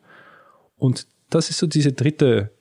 Und 0.77 1.07
das 1.29 1.49
ist 1.49 1.59
so 1.59 1.67
diese 1.67 1.93
dritte 1.93 2.51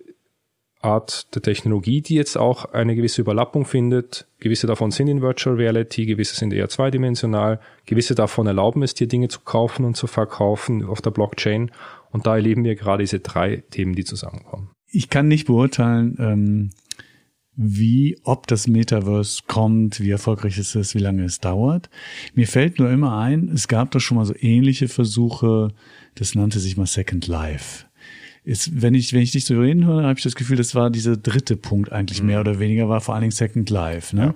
Art 0.80 1.34
der 1.34 1.42
Technologie, 1.42 2.02
die 2.02 2.14
jetzt 2.14 2.36
auch 2.36 2.66
eine 2.66 2.94
gewisse 2.94 3.20
Überlappung 3.20 3.64
findet. 3.64 4.28
Gewisse 4.38 4.66
davon 4.66 4.90
sind 4.90 5.08
in 5.08 5.22
Virtual 5.22 5.56
Reality, 5.56 6.06
gewisse 6.06 6.36
sind 6.36 6.52
eher 6.52 6.68
zweidimensional, 6.68 7.60
gewisse 7.84 8.14
davon 8.14 8.46
erlauben 8.46 8.82
es 8.82 8.94
dir, 8.94 9.08
Dinge 9.08 9.28
zu 9.28 9.40
kaufen 9.40 9.84
und 9.84 9.96
zu 9.96 10.06
verkaufen 10.06 10.84
auf 10.84 11.00
der 11.00 11.10
Blockchain. 11.10 11.72
Und 12.10 12.26
da 12.26 12.36
erleben 12.36 12.64
wir 12.64 12.76
gerade 12.76 13.02
diese 13.02 13.20
drei 13.20 13.64
Themen, 13.70 13.94
die 13.94 14.04
zusammenkommen. 14.04 14.70
Ich 14.90 15.10
kann 15.10 15.28
nicht 15.28 15.48
beurteilen, 15.48 16.16
ähm, 16.20 16.70
wie, 17.56 18.16
ob 18.22 18.46
das 18.46 18.68
Metaverse 18.68 19.42
kommt, 19.48 19.98
wie 20.00 20.10
erfolgreich 20.10 20.58
es 20.58 20.76
ist, 20.76 20.94
wie 20.94 21.00
lange 21.00 21.24
es 21.24 21.40
dauert. 21.40 21.90
Mir 22.34 22.46
fällt 22.46 22.78
nur 22.78 22.88
immer 22.88 23.18
ein, 23.18 23.48
es 23.48 23.66
gab 23.66 23.90
doch 23.90 24.00
schon 24.00 24.16
mal 24.16 24.24
so 24.24 24.34
ähnliche 24.38 24.86
Versuche, 24.86 25.72
das 26.14 26.36
nannte 26.36 26.60
sich 26.60 26.76
mal 26.76 26.86
Second 26.86 27.26
Life 27.26 27.87
Ist, 28.48 28.80
wenn 28.80 28.94
ich, 28.94 29.12
wenn 29.12 29.20
ich 29.20 29.32
dich 29.32 29.44
so 29.44 29.60
reden 29.60 29.84
höre, 29.84 30.04
habe 30.04 30.18
ich 30.18 30.22
das 30.22 30.34
Gefühl, 30.34 30.56
das 30.56 30.74
war 30.74 30.88
dieser 30.88 31.18
dritte 31.18 31.54
Punkt 31.54 31.92
eigentlich 31.92 32.22
mhm. 32.22 32.28
mehr 32.28 32.40
oder 32.40 32.58
weniger, 32.58 32.88
war 32.88 33.02
vor 33.02 33.14
allen 33.14 33.20
Dingen 33.20 33.32
Second 33.32 33.68
Life. 33.68 34.16
Ne? 34.16 34.34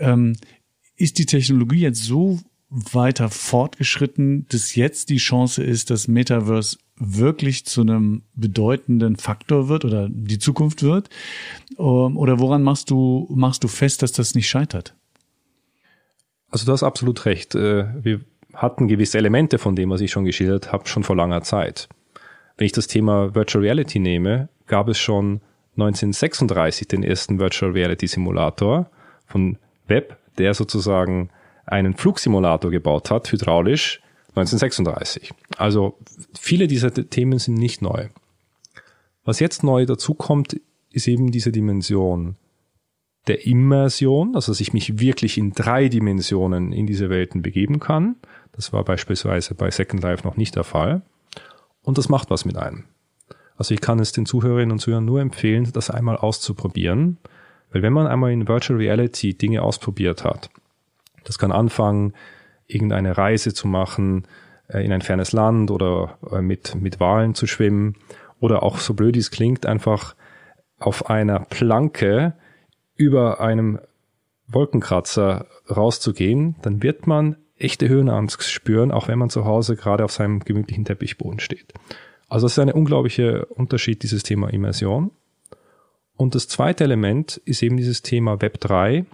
Ja. 0.00 0.12
Ähm, 0.12 0.34
ist 0.96 1.18
die 1.18 1.26
Technologie 1.26 1.80
jetzt 1.80 2.02
so 2.02 2.40
weiter 2.70 3.28
fortgeschritten, 3.28 4.46
dass 4.48 4.74
jetzt 4.74 5.10
die 5.10 5.18
Chance 5.18 5.62
ist, 5.62 5.90
dass 5.90 6.08
Metaverse 6.08 6.78
wirklich 6.96 7.66
zu 7.66 7.82
einem 7.82 8.22
bedeutenden 8.34 9.16
Faktor 9.16 9.68
wird 9.68 9.84
oder 9.84 10.08
die 10.08 10.38
Zukunft 10.38 10.82
wird? 10.82 11.10
Ähm, 11.78 12.16
oder 12.16 12.38
woran 12.38 12.62
machst 12.62 12.88
du, 12.88 13.28
machst 13.30 13.62
du 13.62 13.68
fest, 13.68 14.00
dass 14.00 14.12
das 14.12 14.34
nicht 14.34 14.48
scheitert? 14.48 14.94
Also 16.48 16.64
du 16.64 16.72
hast 16.72 16.82
absolut 16.82 17.26
recht. 17.26 17.54
Äh, 17.54 17.88
wir 18.02 18.20
hatten 18.54 18.88
gewisse 18.88 19.18
Elemente 19.18 19.58
von 19.58 19.76
dem, 19.76 19.90
was 19.90 20.00
ich 20.00 20.10
schon 20.10 20.24
geschildert 20.24 20.72
habe, 20.72 20.88
schon 20.88 21.04
vor 21.04 21.14
langer 21.14 21.42
Zeit. 21.42 21.90
Wenn 22.56 22.66
ich 22.66 22.72
das 22.72 22.86
Thema 22.86 23.34
Virtual 23.34 23.64
Reality 23.64 23.98
nehme, 23.98 24.48
gab 24.66 24.88
es 24.88 24.98
schon 24.98 25.40
1936 25.76 26.86
den 26.86 27.02
ersten 27.02 27.38
Virtual 27.38 27.72
Reality 27.72 28.06
Simulator 28.06 28.90
von 29.26 29.58
Web, 29.88 30.16
der 30.38 30.54
sozusagen 30.54 31.30
einen 31.66 31.94
Flugsimulator 31.94 32.70
gebaut 32.70 33.10
hat, 33.10 33.30
hydraulisch, 33.32 34.00
1936. 34.36 35.32
Also 35.56 35.98
viele 36.38 36.66
dieser 36.66 36.92
Themen 36.92 37.38
sind 37.38 37.54
nicht 37.54 37.82
neu. 37.82 38.08
Was 39.24 39.40
jetzt 39.40 39.62
neu 39.62 39.86
dazu 39.86 40.14
kommt, 40.14 40.60
ist 40.90 41.08
eben 41.08 41.30
diese 41.30 41.50
Dimension 41.50 42.36
der 43.26 43.46
Immersion, 43.46 44.34
also 44.34 44.52
dass 44.52 44.60
ich 44.60 44.72
mich 44.72 45.00
wirklich 45.00 45.38
in 45.38 45.52
drei 45.52 45.88
Dimensionen 45.88 46.72
in 46.72 46.86
diese 46.86 47.08
Welten 47.08 47.40
begeben 47.42 47.80
kann. 47.80 48.16
Das 48.52 48.72
war 48.72 48.84
beispielsweise 48.84 49.54
bei 49.54 49.70
Second 49.70 50.02
Life 50.02 50.26
noch 50.26 50.36
nicht 50.36 50.56
der 50.56 50.64
Fall. 50.64 51.02
Und 51.84 51.98
das 51.98 52.08
macht 52.08 52.30
was 52.30 52.44
mit 52.44 52.56
einem. 52.56 52.84
Also 53.56 53.72
ich 53.72 53.80
kann 53.80 54.00
es 54.00 54.10
den 54.10 54.26
Zuhörerinnen 54.26 54.72
und 54.72 54.80
Zuhörern 54.80 55.04
nur 55.04 55.20
empfehlen, 55.20 55.70
das 55.72 55.90
einmal 55.90 56.16
auszuprobieren. 56.16 57.18
Weil 57.70 57.82
wenn 57.82 57.92
man 57.92 58.06
einmal 58.06 58.32
in 58.32 58.48
Virtual 58.48 58.78
Reality 58.78 59.34
Dinge 59.34 59.62
ausprobiert 59.62 60.24
hat, 60.24 60.50
das 61.24 61.38
kann 61.38 61.52
anfangen, 61.52 62.14
irgendeine 62.66 63.16
Reise 63.16 63.54
zu 63.54 63.68
machen 63.68 64.26
äh, 64.68 64.84
in 64.84 64.92
ein 64.92 65.02
fernes 65.02 65.32
Land 65.32 65.70
oder 65.70 66.18
äh, 66.30 66.40
mit, 66.40 66.74
mit 66.74 67.00
Wahlen 67.00 67.34
zu 67.34 67.46
schwimmen 67.46 67.94
oder 68.40 68.62
auch 68.62 68.78
so 68.78 68.94
blöd 68.94 69.16
es 69.16 69.30
klingt, 69.30 69.66
einfach 69.66 70.14
auf 70.78 71.08
einer 71.08 71.40
Planke 71.40 72.34
über 72.96 73.40
einem 73.40 73.78
Wolkenkratzer 74.46 75.46
rauszugehen, 75.70 76.56
dann 76.62 76.82
wird 76.82 77.06
man 77.06 77.36
echte 77.56 77.88
Höhenangst 77.88 78.42
spüren, 78.50 78.90
auch 78.90 79.08
wenn 79.08 79.18
man 79.18 79.30
zu 79.30 79.44
Hause 79.44 79.76
gerade 79.76 80.04
auf 80.04 80.12
seinem 80.12 80.40
gemütlichen 80.40 80.84
Teppichboden 80.84 81.40
steht. 81.40 81.72
Also 82.28 82.46
das 82.46 82.52
ist 82.52 82.58
ein 82.58 82.72
unglaublicher 82.72 83.50
Unterschied, 83.50 84.02
dieses 84.02 84.22
Thema 84.22 84.48
Immersion. 84.52 85.10
Und 86.16 86.34
das 86.34 86.48
zweite 86.48 86.84
Element 86.84 87.40
ist 87.44 87.62
eben 87.62 87.76
dieses 87.76 88.02
Thema 88.02 88.40
Web 88.40 88.60
3 88.60 89.04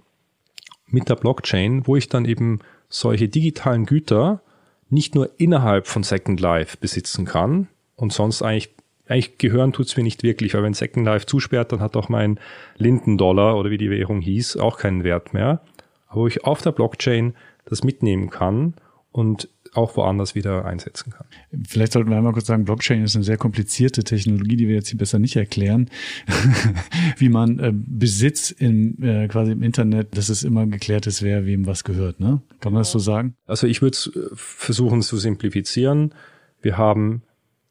mit 0.87 1.09
der 1.09 1.15
Blockchain, 1.15 1.87
wo 1.87 1.95
ich 1.95 2.09
dann 2.09 2.25
eben 2.25 2.59
solche 2.89 3.27
digitalen 3.27 3.85
Güter 3.85 4.41
nicht 4.89 5.15
nur 5.15 5.29
innerhalb 5.37 5.87
von 5.87 6.03
Second 6.03 6.39
Life 6.39 6.77
besitzen 6.79 7.25
kann 7.25 7.67
und 7.95 8.11
sonst 8.11 8.41
eigentlich 8.41 8.71
eigentlich 9.07 9.37
gehören 9.37 9.73
tut's 9.73 9.97
mir 9.97 10.03
nicht 10.03 10.23
wirklich, 10.23 10.53
weil 10.53 10.63
wenn 10.63 10.73
Second 10.73 11.05
Life 11.05 11.25
zusperrt, 11.25 11.73
dann 11.73 11.81
hat 11.81 11.97
auch 11.97 12.07
mein 12.07 12.39
Lindendollar 12.77 13.57
oder 13.57 13.69
wie 13.69 13.77
die 13.77 13.89
Währung 13.89 14.21
hieß 14.21 14.55
auch 14.55 14.77
keinen 14.77 15.03
Wert 15.03 15.33
mehr. 15.33 15.61
Aber 16.07 16.21
wo 16.21 16.27
ich 16.27 16.45
auf 16.45 16.61
der 16.61 16.71
Blockchain 16.71 17.33
das 17.71 17.83
mitnehmen 17.83 18.29
kann 18.29 18.75
und 19.11 19.49
auch 19.73 19.95
woanders 19.95 20.35
wieder 20.35 20.65
einsetzen 20.65 21.11
kann. 21.11 21.25
Vielleicht 21.67 21.93
sollten 21.93 22.09
wir 22.09 22.17
einmal 22.17 22.33
kurz 22.33 22.47
sagen, 22.47 22.65
Blockchain 22.65 23.03
ist 23.03 23.15
eine 23.15 23.23
sehr 23.23 23.37
komplizierte 23.37 24.03
Technologie, 24.03 24.57
die 24.57 24.67
wir 24.67 24.75
jetzt 24.75 24.89
hier 24.89 24.97
besser 24.97 25.17
nicht 25.17 25.35
erklären, 25.37 25.89
wie 27.17 27.29
man 27.29 27.59
äh, 27.59 27.71
Besitz 27.73 28.51
im 28.51 29.01
äh, 29.01 29.27
quasi 29.27 29.53
im 29.53 29.63
Internet, 29.63 30.17
dass 30.17 30.29
es 30.29 30.43
immer 30.43 30.67
geklärt 30.67 31.07
ist, 31.07 31.21
wer 31.21 31.45
wem 31.45 31.67
was 31.67 31.83
gehört. 31.83 32.19
Ne? 32.19 32.41
Kann 32.59 32.73
man 32.73 32.81
das 32.81 32.91
so 32.91 32.99
sagen? 32.99 33.35
Also 33.47 33.65
ich 33.67 33.81
würde 33.81 33.97
äh, 33.97 34.29
versuchen 34.33 35.01
zu 35.01 35.17
simplifizieren. 35.17 36.13
Wir 36.61 36.77
haben 36.77 37.23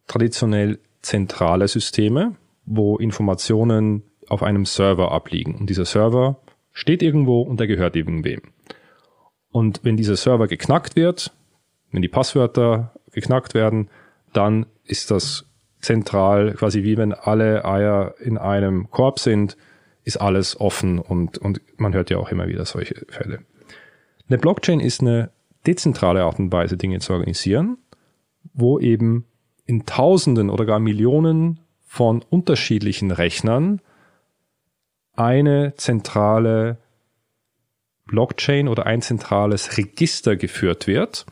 traditionell 0.06 0.78
zentrale 1.02 1.68
Systeme, 1.68 2.34
wo 2.64 2.96
Informationen 2.96 4.02
auf 4.28 4.42
einem 4.42 4.64
Server 4.64 5.12
abliegen. 5.12 5.54
Und 5.54 5.68
dieser 5.68 5.84
Server 5.84 6.40
steht 6.72 7.02
irgendwo 7.02 7.42
und 7.42 7.60
der 7.60 7.66
gehört 7.66 7.96
irgendwem. 7.96 8.40
Und 9.52 9.80
wenn 9.82 9.96
dieser 9.96 10.16
Server 10.16 10.46
geknackt 10.46 10.96
wird, 10.96 11.32
wenn 11.90 12.02
die 12.02 12.08
Passwörter 12.08 12.92
geknackt 13.12 13.54
werden, 13.54 13.88
dann 14.32 14.66
ist 14.84 15.10
das 15.10 15.46
zentral, 15.80 16.54
quasi 16.54 16.82
wie 16.82 16.96
wenn 16.96 17.12
alle 17.12 17.64
Eier 17.64 18.14
in 18.20 18.38
einem 18.38 18.90
Korb 18.90 19.18
sind, 19.18 19.56
ist 20.04 20.18
alles 20.18 20.60
offen 20.60 20.98
und, 20.98 21.38
und 21.38 21.60
man 21.78 21.94
hört 21.94 22.10
ja 22.10 22.18
auch 22.18 22.30
immer 22.30 22.48
wieder 22.48 22.64
solche 22.64 23.06
Fälle. 23.08 23.40
Eine 24.28 24.38
Blockchain 24.38 24.80
ist 24.80 25.00
eine 25.00 25.30
dezentrale 25.66 26.22
Art 26.22 26.38
und 26.38 26.52
Weise, 26.52 26.76
Dinge 26.76 27.00
zu 27.00 27.12
organisieren, 27.12 27.78
wo 28.54 28.78
eben 28.78 29.26
in 29.66 29.86
Tausenden 29.86 30.50
oder 30.50 30.64
gar 30.64 30.80
Millionen 30.80 31.60
von 31.86 32.24
unterschiedlichen 32.28 33.10
Rechnern 33.10 33.80
eine 35.14 35.74
zentrale 35.76 36.78
Blockchain 38.10 38.66
oder 38.66 38.86
ein 38.86 39.02
zentrales 39.02 39.78
Register 39.78 40.34
geführt 40.34 40.88
wird, 40.88 41.26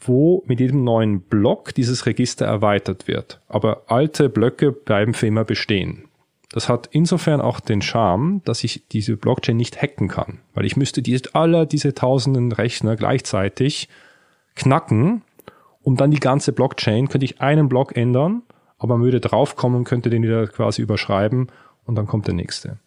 wo 0.00 0.42
mit 0.46 0.58
jedem 0.58 0.84
neuen 0.84 1.20
Block 1.20 1.74
dieses 1.74 2.06
Register 2.06 2.46
erweitert 2.46 3.06
wird. 3.06 3.40
Aber 3.46 3.82
alte 3.88 4.30
Blöcke 4.30 4.72
bleiben 4.72 5.12
für 5.12 5.26
immer 5.26 5.44
bestehen. 5.44 6.08
Das 6.50 6.68
hat 6.68 6.88
insofern 6.92 7.40
auch 7.40 7.60
den 7.60 7.82
Charme, 7.82 8.40
dass 8.44 8.64
ich 8.64 8.88
diese 8.88 9.16
Blockchain 9.16 9.56
nicht 9.56 9.80
hacken 9.80 10.08
kann, 10.08 10.38
weil 10.54 10.64
ich 10.64 10.76
müsste 10.76 11.02
die, 11.02 11.18
aller 11.34 11.66
diese 11.66 11.94
tausenden 11.94 12.52
Rechner 12.52 12.96
gleichzeitig 12.96 13.88
knacken, 14.54 15.22
um 15.82 15.96
dann 15.96 16.10
die 16.10 16.20
ganze 16.20 16.52
Blockchain, 16.52 17.08
könnte 17.08 17.24
ich 17.24 17.40
einen 17.40 17.68
Block 17.68 17.96
ändern, 17.96 18.42
aber 18.78 18.96
man 18.96 19.04
würde 19.04 19.20
draufkommen, 19.20 19.84
könnte 19.84 20.10
den 20.10 20.22
wieder 20.22 20.46
quasi 20.46 20.82
überschreiben 20.82 21.48
und 21.84 21.96
dann 21.96 22.06
kommt 22.06 22.26
der 22.26 22.34
nächste. 22.34 22.78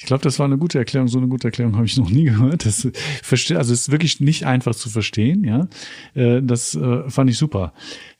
Ich 0.00 0.06
glaube, 0.06 0.22
das 0.22 0.38
war 0.38 0.46
eine 0.46 0.56
gute 0.56 0.78
Erklärung. 0.78 1.08
So 1.08 1.18
eine 1.18 1.28
gute 1.28 1.48
Erklärung 1.48 1.76
habe 1.76 1.84
ich 1.84 1.98
noch 1.98 2.08
nie 2.08 2.24
gehört. 2.32 2.64
Das 2.64 2.88
verstehe, 3.22 3.58
also 3.58 3.74
es 3.74 3.82
ist 3.82 3.90
wirklich 3.90 4.18
nicht 4.18 4.46
einfach 4.46 4.74
zu 4.74 4.88
verstehen. 4.88 5.44
Ja, 5.44 5.68
äh, 6.14 6.42
das 6.42 6.74
äh, 6.74 7.08
fand 7.10 7.28
ich 7.28 7.36
super. 7.36 7.74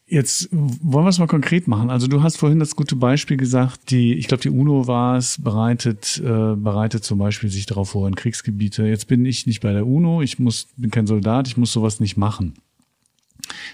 Jetzt 0.07 0.51
wollen 0.53 1.07
wir 1.07 1.09
es 1.09 1.19
mal 1.19 1.27
konkret 1.27 1.69
machen. 1.69 1.89
Also 1.89 2.07
du 2.07 2.23
hast 2.23 2.37
vorhin 2.37 2.59
das 2.59 2.77
gute 2.77 2.97
Beispiel 2.97 3.39
gesagt, 3.39 3.91
die, 3.91 4.13
ich 4.15 4.29
glaube, 4.29 4.43
die 4.43 4.51
UNO 4.51 4.89
war 4.89 5.17
es, 5.17 5.41
bereitet, 5.41 6.21
äh, 6.23 6.55
bereitet 6.55 7.05
zum 7.05 7.19
Beispiel 7.19 7.49
sich 7.49 7.65
darauf 7.65 7.91
vor 7.91 8.07
in 8.09 8.15
Kriegsgebiete. 8.15 8.87
Jetzt 8.87 9.07
bin 9.07 9.25
ich 9.25 9.47
nicht 9.47 9.61
bei 9.61 9.73
der 9.73 9.87
UNO, 9.87 10.21
ich 10.21 10.39
muss, 10.39 10.67
bin 10.77 10.91
kein 10.91 11.07
Soldat, 11.07 11.49
ich 11.49 11.57
muss 11.57 11.73
sowas 11.73 11.99
nicht 11.99 12.17
machen. 12.17 12.55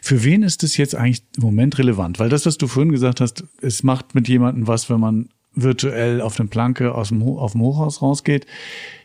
Für 0.01 0.23
wen 0.23 0.43
ist 0.43 0.63
es 0.63 0.77
jetzt 0.77 0.95
eigentlich 0.95 1.23
im 1.39 1.43
Moment 1.43 1.79
relevant? 1.79 2.21
Weil 2.21 2.29
das, 2.29 2.47
was 2.47 2.57
du 2.57 2.69
vorhin 2.69 2.93
gesagt 2.93 3.21
hast, 3.21 3.45
es 3.63 3.83
macht 3.83 4.15
mit 4.15 4.29
jemandem 4.29 4.69
was, 4.69 4.89
wenn 4.91 5.01
man 5.01 5.29
virtuell 5.57 6.21
auf 6.21 6.39
eine 6.39 6.49
Planke 6.49 6.95
aus 6.95 7.09
dem, 7.09 7.23
auf 7.23 7.53
dem 7.53 7.63
Hochhaus 7.63 8.03
rausgeht. 8.03 8.47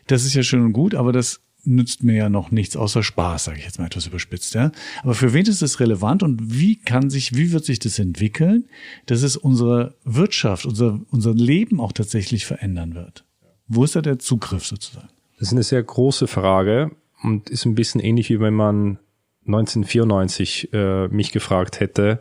Das 0.06 0.24
ist 0.24 0.34
ja 0.34 0.42
schön 0.42 0.62
und 0.62 0.72
gut, 0.72 0.94
aber 0.94 1.12
das 1.12 1.40
nützt 1.64 2.02
mir 2.02 2.16
ja 2.16 2.28
noch 2.28 2.50
nichts 2.50 2.76
außer 2.76 3.02
Spaß, 3.02 3.44
sage 3.44 3.58
ich 3.58 3.64
jetzt 3.64 3.78
mal 3.78 3.86
etwas 3.86 4.06
überspitzt. 4.06 4.54
Ja? 4.54 4.72
Aber 5.02 5.14
für 5.14 5.32
wen 5.32 5.46
ist 5.46 5.62
es 5.62 5.80
relevant 5.80 6.22
und 6.22 6.58
wie 6.58 6.76
kann 6.76 7.08
sich, 7.08 7.36
wie 7.36 7.52
wird 7.52 7.64
sich 7.64 7.78
das 7.78 7.98
entwickeln, 7.98 8.68
dass 9.06 9.22
es 9.22 9.36
unsere 9.36 9.94
Wirtschaft, 10.04 10.66
unser, 10.66 11.00
unser 11.10 11.34
Leben 11.34 11.80
auch 11.80 11.92
tatsächlich 11.92 12.46
verändern 12.46 12.94
wird? 12.94 13.24
Wo 13.68 13.84
ist 13.84 13.96
da 13.96 14.02
der 14.02 14.18
Zugriff 14.18 14.66
sozusagen? 14.66 15.08
Das 15.38 15.48
ist 15.48 15.52
eine 15.52 15.62
sehr 15.62 15.82
große 15.82 16.26
Frage 16.26 16.90
und 17.22 17.48
ist 17.48 17.64
ein 17.64 17.74
bisschen 17.74 18.00
ähnlich 18.00 18.28
wie 18.28 18.40
wenn 18.40 18.54
man 18.54 18.98
1994 19.46 20.72
äh, 20.72 21.08
mich 21.08 21.32
gefragt 21.32 21.80
hätte, 21.80 22.20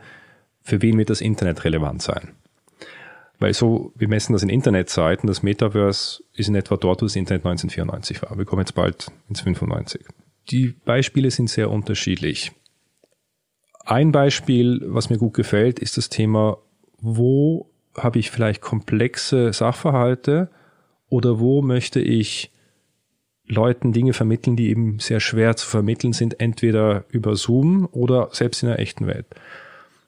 für 0.64 0.82
wen 0.82 0.98
wird 0.98 1.10
das 1.10 1.22
Internet 1.22 1.64
relevant 1.66 2.02
sein? 2.02 2.30
Weil 3.42 3.56
so, 3.56 3.92
wir 3.96 4.08
messen 4.08 4.34
das 4.34 4.44
in 4.44 4.50
Internetzeiten, 4.50 5.26
das 5.26 5.42
Metaverse 5.42 6.24
ist 6.36 6.48
in 6.48 6.54
etwa 6.54 6.78
dort, 6.78 7.02
wo 7.02 7.06
das 7.08 7.16
Internet 7.16 7.44
1994 7.44 8.22
war. 8.22 8.38
Wir 8.38 8.46
kommen 8.46 8.62
jetzt 8.62 8.76
bald 8.76 9.12
ins 9.30 9.42
95. 9.42 10.06
Die 10.52 10.76
Beispiele 10.86 11.32
sind 11.32 11.50
sehr 11.50 11.72
unterschiedlich. 11.72 12.52
Ein 13.84 14.12
Beispiel, 14.12 14.82
was 14.86 15.10
mir 15.10 15.18
gut 15.18 15.34
gefällt, 15.34 15.80
ist 15.80 15.98
das 15.98 16.10
Thema, 16.10 16.60
wo 17.00 17.68
habe 17.98 18.20
ich 18.20 18.30
vielleicht 18.30 18.62
komplexe 18.62 19.52
Sachverhalte 19.54 20.52
oder 21.10 21.40
wo 21.40 21.64
möchte 21.64 22.00
ich 22.00 22.52
Leuten 23.48 23.92
Dinge 23.92 24.14
vermitteln, 24.14 24.56
die 24.56 24.70
eben 24.70 25.00
sehr 25.00 25.20
schwer 25.20 25.56
zu 25.56 25.68
vermitteln 25.68 26.14
sind, 26.14 26.40
entweder 26.40 27.06
über 27.10 27.36
Zoom 27.36 27.90
oder 27.92 28.30
selbst 28.34 28.62
in 28.62 28.70
der 28.70 28.80
echten 28.80 29.08
Welt. 29.08 29.26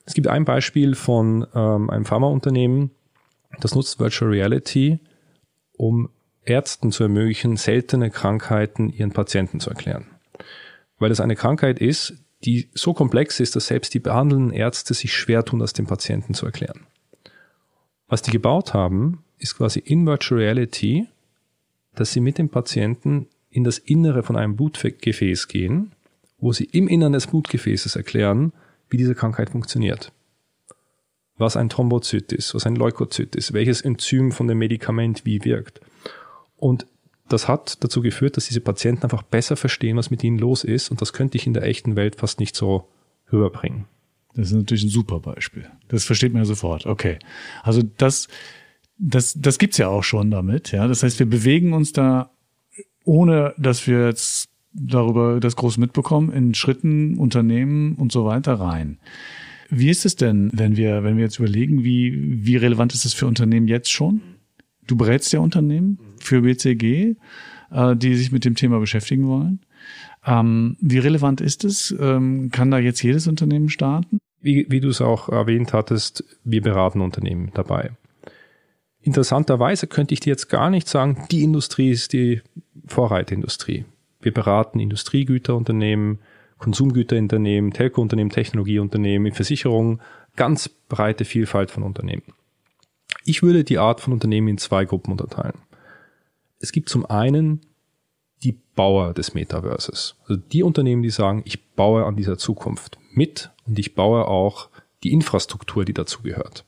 Es 0.06 0.14
gibt 0.14 0.28
ein 0.28 0.46
Beispiel 0.46 0.94
von 0.94 1.48
ähm, 1.56 1.90
einem 1.90 2.06
Pharmaunternehmen, 2.06 2.92
das 3.60 3.76
nutzt 3.76 4.00
Virtual 4.00 4.32
Reality, 4.32 5.00
um 5.78 6.10
Ärzten 6.46 6.92
zu 6.92 7.04
ermöglichen, 7.04 7.58
seltene 7.58 8.10
Krankheiten 8.10 8.90
ihren 8.90 9.12
Patienten 9.12 9.60
zu 9.60 9.70
erklären. 9.70 10.08
Weil 11.00 11.10
das 11.10 11.20
eine 11.20 11.36
Krankheit 11.36 11.80
ist, 11.80 12.14
die 12.44 12.70
so 12.74 12.94
komplex 12.94 13.40
ist, 13.40 13.56
dass 13.56 13.68
selbst 13.68 13.94
die 13.94 14.00
behandelnden 14.00 14.52
Ärzte 14.52 14.94
sich 14.94 15.14
schwer 15.14 15.46
tun, 15.46 15.60
das 15.60 15.74
dem 15.74 15.88
Patienten 15.88 16.34
zu 16.34 16.46
erklären. 16.46 16.88
Was 18.08 18.22
die 18.22 18.32
gebaut 18.32 18.74
haben, 18.74 19.24
ist 19.38 19.58
quasi 19.58 19.80
in 19.80 20.06
Virtual 20.06 20.42
Reality, 20.42 21.08
dass 21.96 22.12
sie 22.12 22.20
mit 22.20 22.38
dem 22.38 22.50
Patienten 22.50 23.28
in 23.50 23.64
das 23.64 23.78
Innere 23.78 24.24
von 24.24 24.36
einem 24.36 24.56
Blutgefäß 24.56 25.48
gehen, 25.48 25.94
wo 26.38 26.52
sie 26.52 26.66
im 26.66 26.88
Innern 26.88 27.14
des 27.14 27.28
Blutgefäßes 27.28 27.96
erklären, 27.96 28.52
wie 28.90 28.98
diese 28.98 29.16
Krankheit 29.16 29.52
funktioniert. 29.52 30.12
Was 31.38 31.58
ein 31.58 31.70
Thrombozyt 31.70 32.32
ist, 32.32 32.54
was 32.54 32.66
ein 32.66 32.76
Leukozyt 32.76 33.36
ist, 33.36 33.54
welches 33.54 33.82
Enzym 33.82 34.32
von 34.32 34.48
dem 34.48 34.60
Medikament 34.60 35.26
wie 35.26 35.44
wirkt. 35.44 35.82
Und 36.58 36.86
das 37.30 37.48
hat 37.48 37.84
dazu 37.84 38.02
geführt, 38.02 38.38
dass 38.38 38.48
diese 38.48 38.62
Patienten 38.62 39.04
einfach 39.04 39.24
besser 39.24 39.56
verstehen, 39.56 39.98
was 39.98 40.12
mit 40.12 40.24
ihnen 40.24 40.38
los 40.38 40.64
ist. 40.64 40.92
Und 40.92 41.02
das 41.02 41.14
könnte 41.14 41.38
ich 41.38 41.48
in 41.48 41.54
der 41.54 41.64
echten 41.64 41.96
Welt 41.96 42.18
fast 42.18 42.40
nicht 42.40 42.56
so 42.56 42.88
rüberbringen. 43.32 43.86
Das 44.36 44.48
ist 44.48 44.54
natürlich 44.54 44.84
ein 44.84 44.90
super 44.90 45.20
Beispiel. 45.20 45.70
Das 45.88 46.04
versteht 46.04 46.34
man 46.34 46.42
ja 46.42 46.46
sofort. 46.46 46.86
Okay. 46.86 47.20
Also 47.62 47.82
das, 47.98 48.28
das, 48.98 49.34
das 49.34 49.60
gibt's 49.60 49.78
ja 49.78 49.88
auch 49.88 50.04
schon 50.04 50.32
damit. 50.32 50.72
Ja, 50.72 50.88
das 50.88 51.04
heißt, 51.04 51.20
wir 51.20 51.30
bewegen 51.30 51.74
uns 51.74 51.94
da, 51.94 52.32
ohne 53.04 53.54
dass 53.58 53.88
wir 53.88 54.08
jetzt 54.08 54.50
darüber 54.74 55.40
das 55.40 55.56
groß 55.56 55.78
mitbekommen, 55.78 56.32
in 56.32 56.54
Schritten, 56.56 57.18
Unternehmen 57.18 57.96
und 57.96 58.12
so 58.12 58.26
weiter 58.26 58.56
rein. 58.56 58.98
Wie 59.76 59.90
ist 59.90 60.06
es 60.06 60.16
denn, 60.16 60.52
wenn 60.54 60.78
wir, 60.78 61.04
wenn 61.04 61.18
wir 61.18 61.24
jetzt 61.24 61.40
überlegen, 61.40 61.84
wie, 61.84 62.46
wie 62.46 62.58
relevant 62.58 62.94
ist 62.94 63.06
es 63.06 63.14
für 63.14 63.26
Unternehmen 63.26 63.68
jetzt 63.68 63.92
schon? 63.92 64.22
Du 64.86 64.96
berätst 64.96 65.34
ja 65.34 65.40
Unternehmen 65.40 65.98
für 66.20 66.42
BCG, 66.42 67.16
äh, 67.72 67.96
die 67.96 68.16
sich 68.16 68.32
mit 68.32 68.46
dem 68.46 68.56
Thema 68.56 68.80
beschäftigen 68.80 69.28
wollen. 69.28 69.62
Ähm, 70.26 70.78
wie 70.80 71.00
relevant 71.00 71.42
ist 71.42 71.64
es? 71.64 71.94
Ähm, 72.00 72.52
kann 72.52 72.70
da 72.70 72.78
jetzt 72.78 73.02
jedes 73.02 73.28
Unternehmen 73.28 73.70
starten? 73.70 74.20
Wie, 74.42 74.68
wie 74.70 74.80
du 74.80 74.90
es 74.90 75.02
auch 75.02 75.30
erwähnt 75.30 75.74
hattest, 75.74 76.24
wir 76.44 76.62
beraten 76.62 77.02
Unternehmen 77.02 77.50
dabei. 77.56 77.92
Interessanterweise 79.02 79.88
könnte 79.88 80.14
ich 80.14 80.20
dir 80.20 80.30
jetzt 80.30 80.50
gar 80.50 80.70
nicht 80.70 80.88
sagen, 80.88 81.26
die 81.32 81.44
Industrie 81.44 81.90
ist 81.90 82.14
die 82.14 82.42
Vorreiterindustrie. 82.86 83.86
Wir 84.22 84.34
beraten 84.34 84.80
Industriegüterunternehmen, 84.80 86.20
Konsumgüterunternehmen, 86.64 87.72
Telco-Unternehmen, 87.74 88.30
Technologieunternehmen, 88.30 89.34
Versicherungen, 89.34 90.00
ganz 90.38 90.70
breite 90.70 91.26
Vielfalt 91.26 91.70
von 91.70 91.84
Unternehmen. 91.84 92.24
Ich 93.26 93.44
würde 93.44 93.66
die 93.66 93.80
Art 93.80 94.00
von 94.00 94.14
Unternehmen 94.14 94.48
in 94.48 94.58
zwei 94.58 94.86
Gruppen 94.86 95.12
unterteilen. 95.12 95.58
Es 96.62 96.72
gibt 96.72 96.88
zum 96.88 97.06
einen 97.06 97.60
die 98.44 98.58
Bauer 98.76 99.14
des 99.14 99.34
Metaverses. 99.34 100.16
Also 100.22 100.38
die 100.38 100.64
Unternehmen, 100.64 101.04
die 101.04 101.10
sagen, 101.10 101.42
ich 101.44 101.66
baue 101.76 102.06
an 102.06 102.16
dieser 102.16 102.38
Zukunft 102.38 102.98
mit 103.12 103.52
und 103.68 103.78
ich 103.78 103.94
baue 103.94 104.26
auch 104.26 104.70
die 105.04 105.12
Infrastruktur, 105.12 105.84
die 105.84 105.94
dazu 105.94 106.22
gehört. 106.22 106.64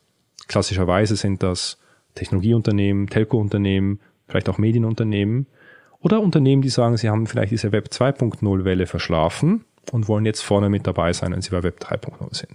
Klassischerweise 0.46 1.16
sind 1.16 1.42
das 1.42 1.78
Technologieunternehmen, 2.14 3.06
Telco-Unternehmen, 3.06 4.00
vielleicht 4.28 4.50
auch 4.50 4.58
Medienunternehmen 4.58 5.46
oder 6.00 6.20
Unternehmen, 6.20 6.60
die 6.60 6.68
sagen, 6.68 6.98
sie 6.98 7.08
haben 7.08 7.26
vielleicht 7.26 7.52
diese 7.52 7.72
Web 7.72 7.88
2.0 7.90 8.64
Welle 8.64 8.86
verschlafen 8.86 9.64
und 9.92 10.08
wollen 10.08 10.26
jetzt 10.26 10.42
vorne 10.42 10.68
mit 10.68 10.86
dabei 10.86 11.12
sein, 11.12 11.32
wenn 11.32 11.42
sie 11.42 11.50
bei 11.50 11.62
Web 11.62 11.80
3.0 11.80 12.34
sind. 12.34 12.52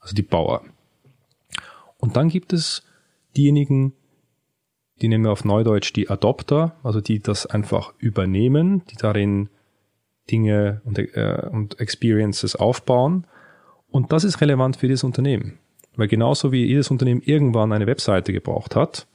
Also 0.00 0.14
die 0.14 0.22
Bauer. 0.22 0.62
Und 1.98 2.16
dann 2.16 2.28
gibt 2.28 2.52
es 2.52 2.82
diejenigen, 3.36 3.92
die 5.00 5.08
nehmen 5.08 5.24
wir 5.24 5.32
auf 5.32 5.44
Neudeutsch 5.44 5.92
die 5.92 6.10
Adopter, 6.10 6.76
also 6.82 7.00
die 7.00 7.20
das 7.20 7.46
einfach 7.46 7.92
übernehmen, 7.98 8.82
die 8.90 8.96
darin 8.96 9.48
Dinge 10.30 10.80
und, 10.84 10.98
äh, 10.98 11.48
und 11.50 11.80
Experiences 11.80 12.56
aufbauen. 12.56 13.26
Und 13.90 14.12
das 14.12 14.24
ist 14.24 14.40
relevant 14.40 14.76
für 14.76 14.86
dieses 14.86 15.04
Unternehmen. 15.04 15.58
Weil 15.96 16.08
genauso 16.08 16.52
wie 16.52 16.64
jedes 16.64 16.90
Unternehmen 16.90 17.20
irgendwann 17.22 17.72
eine 17.72 17.86
Webseite 17.86 18.32
gebraucht 18.32 18.76
hat, 18.76 19.06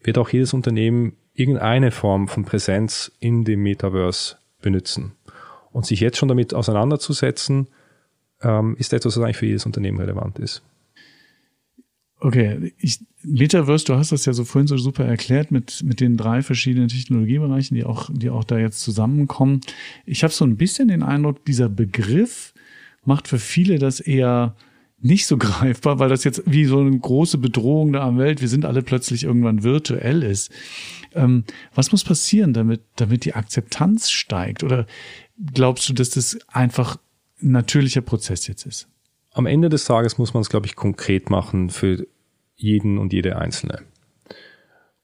wird 0.00 0.18
auch 0.18 0.30
jedes 0.30 0.54
Unternehmen 0.54 1.16
irgendeine 1.34 1.90
Form 1.90 2.28
von 2.28 2.44
Präsenz 2.44 3.12
in 3.20 3.44
dem 3.44 3.62
Metaverse 3.62 4.36
benutzen. 4.60 5.12
Und 5.72 5.86
sich 5.86 6.00
jetzt 6.00 6.18
schon 6.18 6.28
damit 6.28 6.54
auseinanderzusetzen, 6.54 7.68
ähm, 8.42 8.76
ist 8.78 8.92
etwas, 8.92 9.16
was 9.16 9.24
eigentlich 9.24 9.36
für 9.36 9.46
jedes 9.46 9.66
Unternehmen 9.66 9.98
relevant 9.98 10.38
ist. 10.38 10.62
Okay, 12.20 12.72
ich, 12.78 13.00
Metaverse, 13.24 13.84
du 13.84 13.94
hast 13.96 14.12
das 14.12 14.26
ja 14.26 14.32
so 14.32 14.44
vorhin 14.44 14.68
so 14.68 14.76
super 14.76 15.04
erklärt 15.04 15.50
mit, 15.50 15.82
mit 15.82 16.00
den 16.00 16.16
drei 16.16 16.42
verschiedenen 16.42 16.86
Technologiebereichen, 16.86 17.76
die 17.76 17.84
auch, 17.84 18.10
die 18.12 18.30
auch 18.30 18.44
da 18.44 18.58
jetzt 18.58 18.80
zusammenkommen. 18.80 19.60
Ich 20.06 20.22
habe 20.22 20.32
so 20.32 20.44
ein 20.44 20.56
bisschen 20.56 20.86
den 20.86 21.02
Eindruck, 21.02 21.44
dieser 21.44 21.68
Begriff 21.68 22.54
macht 23.04 23.26
für 23.26 23.40
viele 23.40 23.80
das 23.80 23.98
eher 23.98 24.54
nicht 25.00 25.26
so 25.26 25.36
greifbar, 25.38 25.98
weil 25.98 26.08
das 26.08 26.22
jetzt 26.22 26.42
wie 26.46 26.64
so 26.64 26.78
eine 26.78 26.96
große 26.96 27.38
Bedrohung 27.38 27.92
da 27.92 28.06
am 28.06 28.18
Welt, 28.18 28.40
wir 28.40 28.48
sind 28.48 28.64
alle 28.64 28.82
plötzlich 28.82 29.24
irgendwann 29.24 29.64
virtuell 29.64 30.22
ist. 30.22 30.52
Ähm, 31.14 31.42
was 31.74 31.90
muss 31.90 32.04
passieren, 32.04 32.52
damit, 32.52 32.82
damit 32.96 33.24
die 33.24 33.34
Akzeptanz 33.34 34.10
steigt? 34.10 34.62
Oder 34.62 34.86
glaubst 35.52 35.88
du, 35.88 35.92
dass 35.92 36.10
das 36.10 36.38
einfach 36.48 36.96
ein 37.42 37.52
natürlicher 37.52 38.00
Prozess 38.00 38.46
jetzt 38.46 38.66
ist? 38.66 38.88
Am 39.32 39.46
Ende 39.46 39.68
des 39.68 39.84
Tages 39.84 40.18
muss 40.18 40.34
man 40.34 40.42
es, 40.42 40.50
glaube 40.50 40.66
ich, 40.66 40.76
konkret 40.76 41.30
machen 41.30 41.70
für 41.70 42.06
jeden 42.54 42.98
und 42.98 43.12
jede 43.12 43.36
Einzelne. 43.36 43.82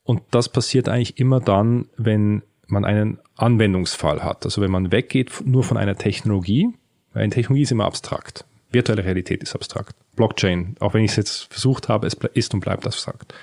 Und 0.05 0.23
das 0.31 0.49
passiert 0.49 0.89
eigentlich 0.89 1.19
immer 1.19 1.41
dann, 1.41 1.89
wenn 1.97 2.43
man 2.67 2.85
einen 2.85 3.19
Anwendungsfall 3.37 4.23
hat. 4.23 4.45
Also 4.45 4.61
wenn 4.61 4.71
man 4.71 4.93
weggeht 4.93 5.43
nur 5.45 5.65
von 5.65 5.77
einer 5.77 5.97
Technologie, 5.97 6.69
weil 7.13 7.23
eine 7.23 7.33
Technologie 7.33 7.63
ist 7.63 7.73
immer 7.73 7.87
abstrakt. 7.87 8.45
Virtuelle 8.71 9.05
Realität 9.05 9.43
ist 9.43 9.55
abstrakt. 9.55 9.97
Blockchain, 10.17 10.77
auch 10.81 10.95
wenn 10.95 11.05
ich 11.05 11.13
es 11.13 11.17
jetzt 11.17 11.53
versucht 11.53 11.89
habe, 11.89 12.07
es 12.07 12.15
ist 12.35 12.53
und 12.53 12.61
bleibt 12.61 12.87
abstrakt. 12.87 13.35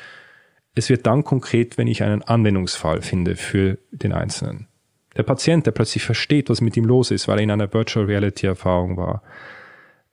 Es 0.76 0.90
wird 0.90 1.08
dann 1.08 1.24
konkret, 1.24 1.78
wenn 1.78 1.88
ich 1.88 2.04
einen 2.04 2.22
Anwendungsfall 2.22 3.02
finde 3.02 3.36
für 3.36 3.78
den 3.92 4.14
Einzelnen. 4.14 4.68
Der 5.18 5.24
Patient, 5.24 5.66
der 5.66 5.72
plötzlich 5.72 6.04
versteht, 6.04 6.50
was 6.50 6.62
mit 6.62 6.76
ihm 6.76 6.86
los 6.86 7.12
ist, 7.12 7.28
weil 7.28 7.40
er 7.40 7.44
in 7.44 7.52
einer 7.52 7.74
Virtual 7.74 8.06
Reality 8.06 8.48
Erfahrung 8.48 8.98
war. 8.98 9.22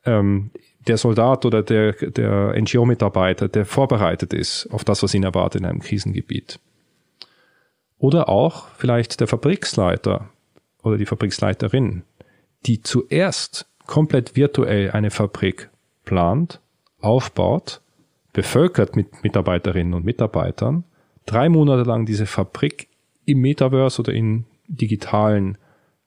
Ähm, 0.04 0.50
der 0.86 0.96
Soldat 0.96 1.44
oder 1.44 1.62
der, 1.62 1.92
der 1.92 2.54
NGO-Mitarbeiter, 2.60 3.48
der 3.48 3.64
vorbereitet 3.64 4.32
ist 4.32 4.66
auf 4.72 4.84
das, 4.84 5.02
was 5.02 5.14
ihn 5.14 5.22
erwartet 5.22 5.60
in 5.60 5.66
einem 5.66 5.80
Krisengebiet. 5.80 6.58
Oder 7.98 8.28
auch 8.28 8.68
vielleicht 8.76 9.20
der 9.20 9.28
Fabriksleiter 9.28 10.28
oder 10.82 10.98
die 10.98 11.06
Fabriksleiterin, 11.06 12.02
die 12.66 12.82
zuerst 12.82 13.66
komplett 13.86 14.34
virtuell 14.34 14.90
eine 14.90 15.10
Fabrik 15.10 15.70
plant, 16.04 16.60
aufbaut, 17.00 17.80
bevölkert 18.32 18.96
mit 18.96 19.22
Mitarbeiterinnen 19.22 19.94
und 19.94 20.04
Mitarbeitern, 20.04 20.84
drei 21.26 21.48
Monate 21.48 21.82
lang 21.82 22.06
diese 22.06 22.26
Fabrik 22.26 22.88
im 23.24 23.40
Metaverse 23.40 24.02
oder 24.02 24.12
in 24.12 24.46
digitalen 24.68 25.58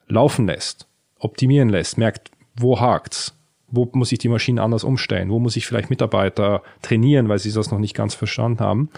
laufen 0.08 0.48
lässt, 0.48 0.88
optimieren 1.20 1.70
lässt, 1.70 1.98
merkt, 1.98 2.32
wo 2.56 2.80
hakt's, 2.80 3.36
wo 3.68 3.90
muss 3.94 4.12
ich 4.12 4.20
die 4.20 4.30
Maschinen 4.30 4.60
anders 4.60 4.84
umstellen? 4.84 5.30
Wo 5.30 5.40
muss 5.40 5.56
ich 5.56 5.66
vielleicht 5.66 5.90
Mitarbeiter 5.90 6.64
trainieren, 6.82 7.30
weil 7.30 7.40
sie 7.40 7.52
das 7.52 7.72
noch 7.72 7.80
nicht 7.80 7.96
ganz 7.96 8.14
verstanden 8.14 8.60
haben? 8.60 8.90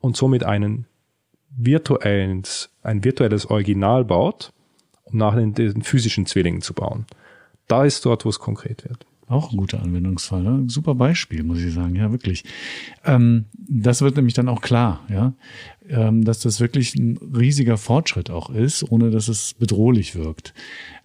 Und 0.00 0.16
somit 0.16 0.44
einen 0.44 0.86
virtuellen, 1.56 2.42
ein 2.82 3.04
virtuelles 3.04 3.46
Original 3.46 4.04
baut, 4.04 4.52
um 5.04 5.18
nachher 5.18 5.46
den, 5.46 5.82
physischen 5.82 6.26
Zwillingen 6.26 6.62
zu 6.62 6.74
bauen. 6.74 7.06
Da 7.68 7.84
ist 7.84 8.04
dort, 8.04 8.24
wo 8.24 8.28
es 8.28 8.38
konkret 8.38 8.84
wird. 8.84 9.06
Auch 9.32 9.50
ein 9.50 9.56
guter 9.56 9.82
Anwendungsfall. 9.82 10.42
Ne? 10.42 10.64
Super 10.66 10.94
Beispiel, 10.94 11.42
muss 11.42 11.60
ich 11.60 11.72
sagen. 11.72 11.96
Ja, 11.96 12.12
wirklich. 12.12 12.44
Ähm, 13.04 13.46
das 13.54 14.02
wird 14.02 14.16
nämlich 14.16 14.34
dann 14.34 14.48
auch 14.48 14.60
klar, 14.60 15.00
ja, 15.08 15.32
ähm, 15.88 16.22
dass 16.22 16.40
das 16.40 16.60
wirklich 16.60 16.94
ein 16.94 17.16
riesiger 17.16 17.78
Fortschritt 17.78 18.30
auch 18.30 18.50
ist, 18.50 18.82
ohne 18.90 19.10
dass 19.10 19.28
es 19.28 19.54
bedrohlich 19.54 20.16
wirkt. 20.16 20.52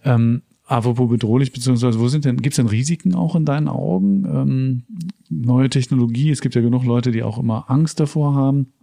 Ähm, 0.04 0.42
Apropos 0.66 1.08
bedrohlich, 1.08 1.52
beziehungsweise 1.52 1.98
wo 1.98 2.08
sind 2.08 2.26
denn, 2.26 2.42
gibt 2.42 2.52
es 2.52 2.56
denn 2.56 2.66
Risiken 2.66 3.14
auch 3.14 3.34
in 3.34 3.46
deinen 3.46 3.68
Augen? 3.68 4.26
Ähm, 4.26 4.82
neue 5.30 5.70
Technologie, 5.70 6.30
es 6.30 6.42
gibt 6.42 6.54
ja 6.54 6.60
genug 6.60 6.84
Leute, 6.84 7.10
die 7.10 7.22
auch 7.22 7.38
immer 7.38 7.70
Angst 7.70 8.00
davor 8.00 8.34
haben. 8.34 8.74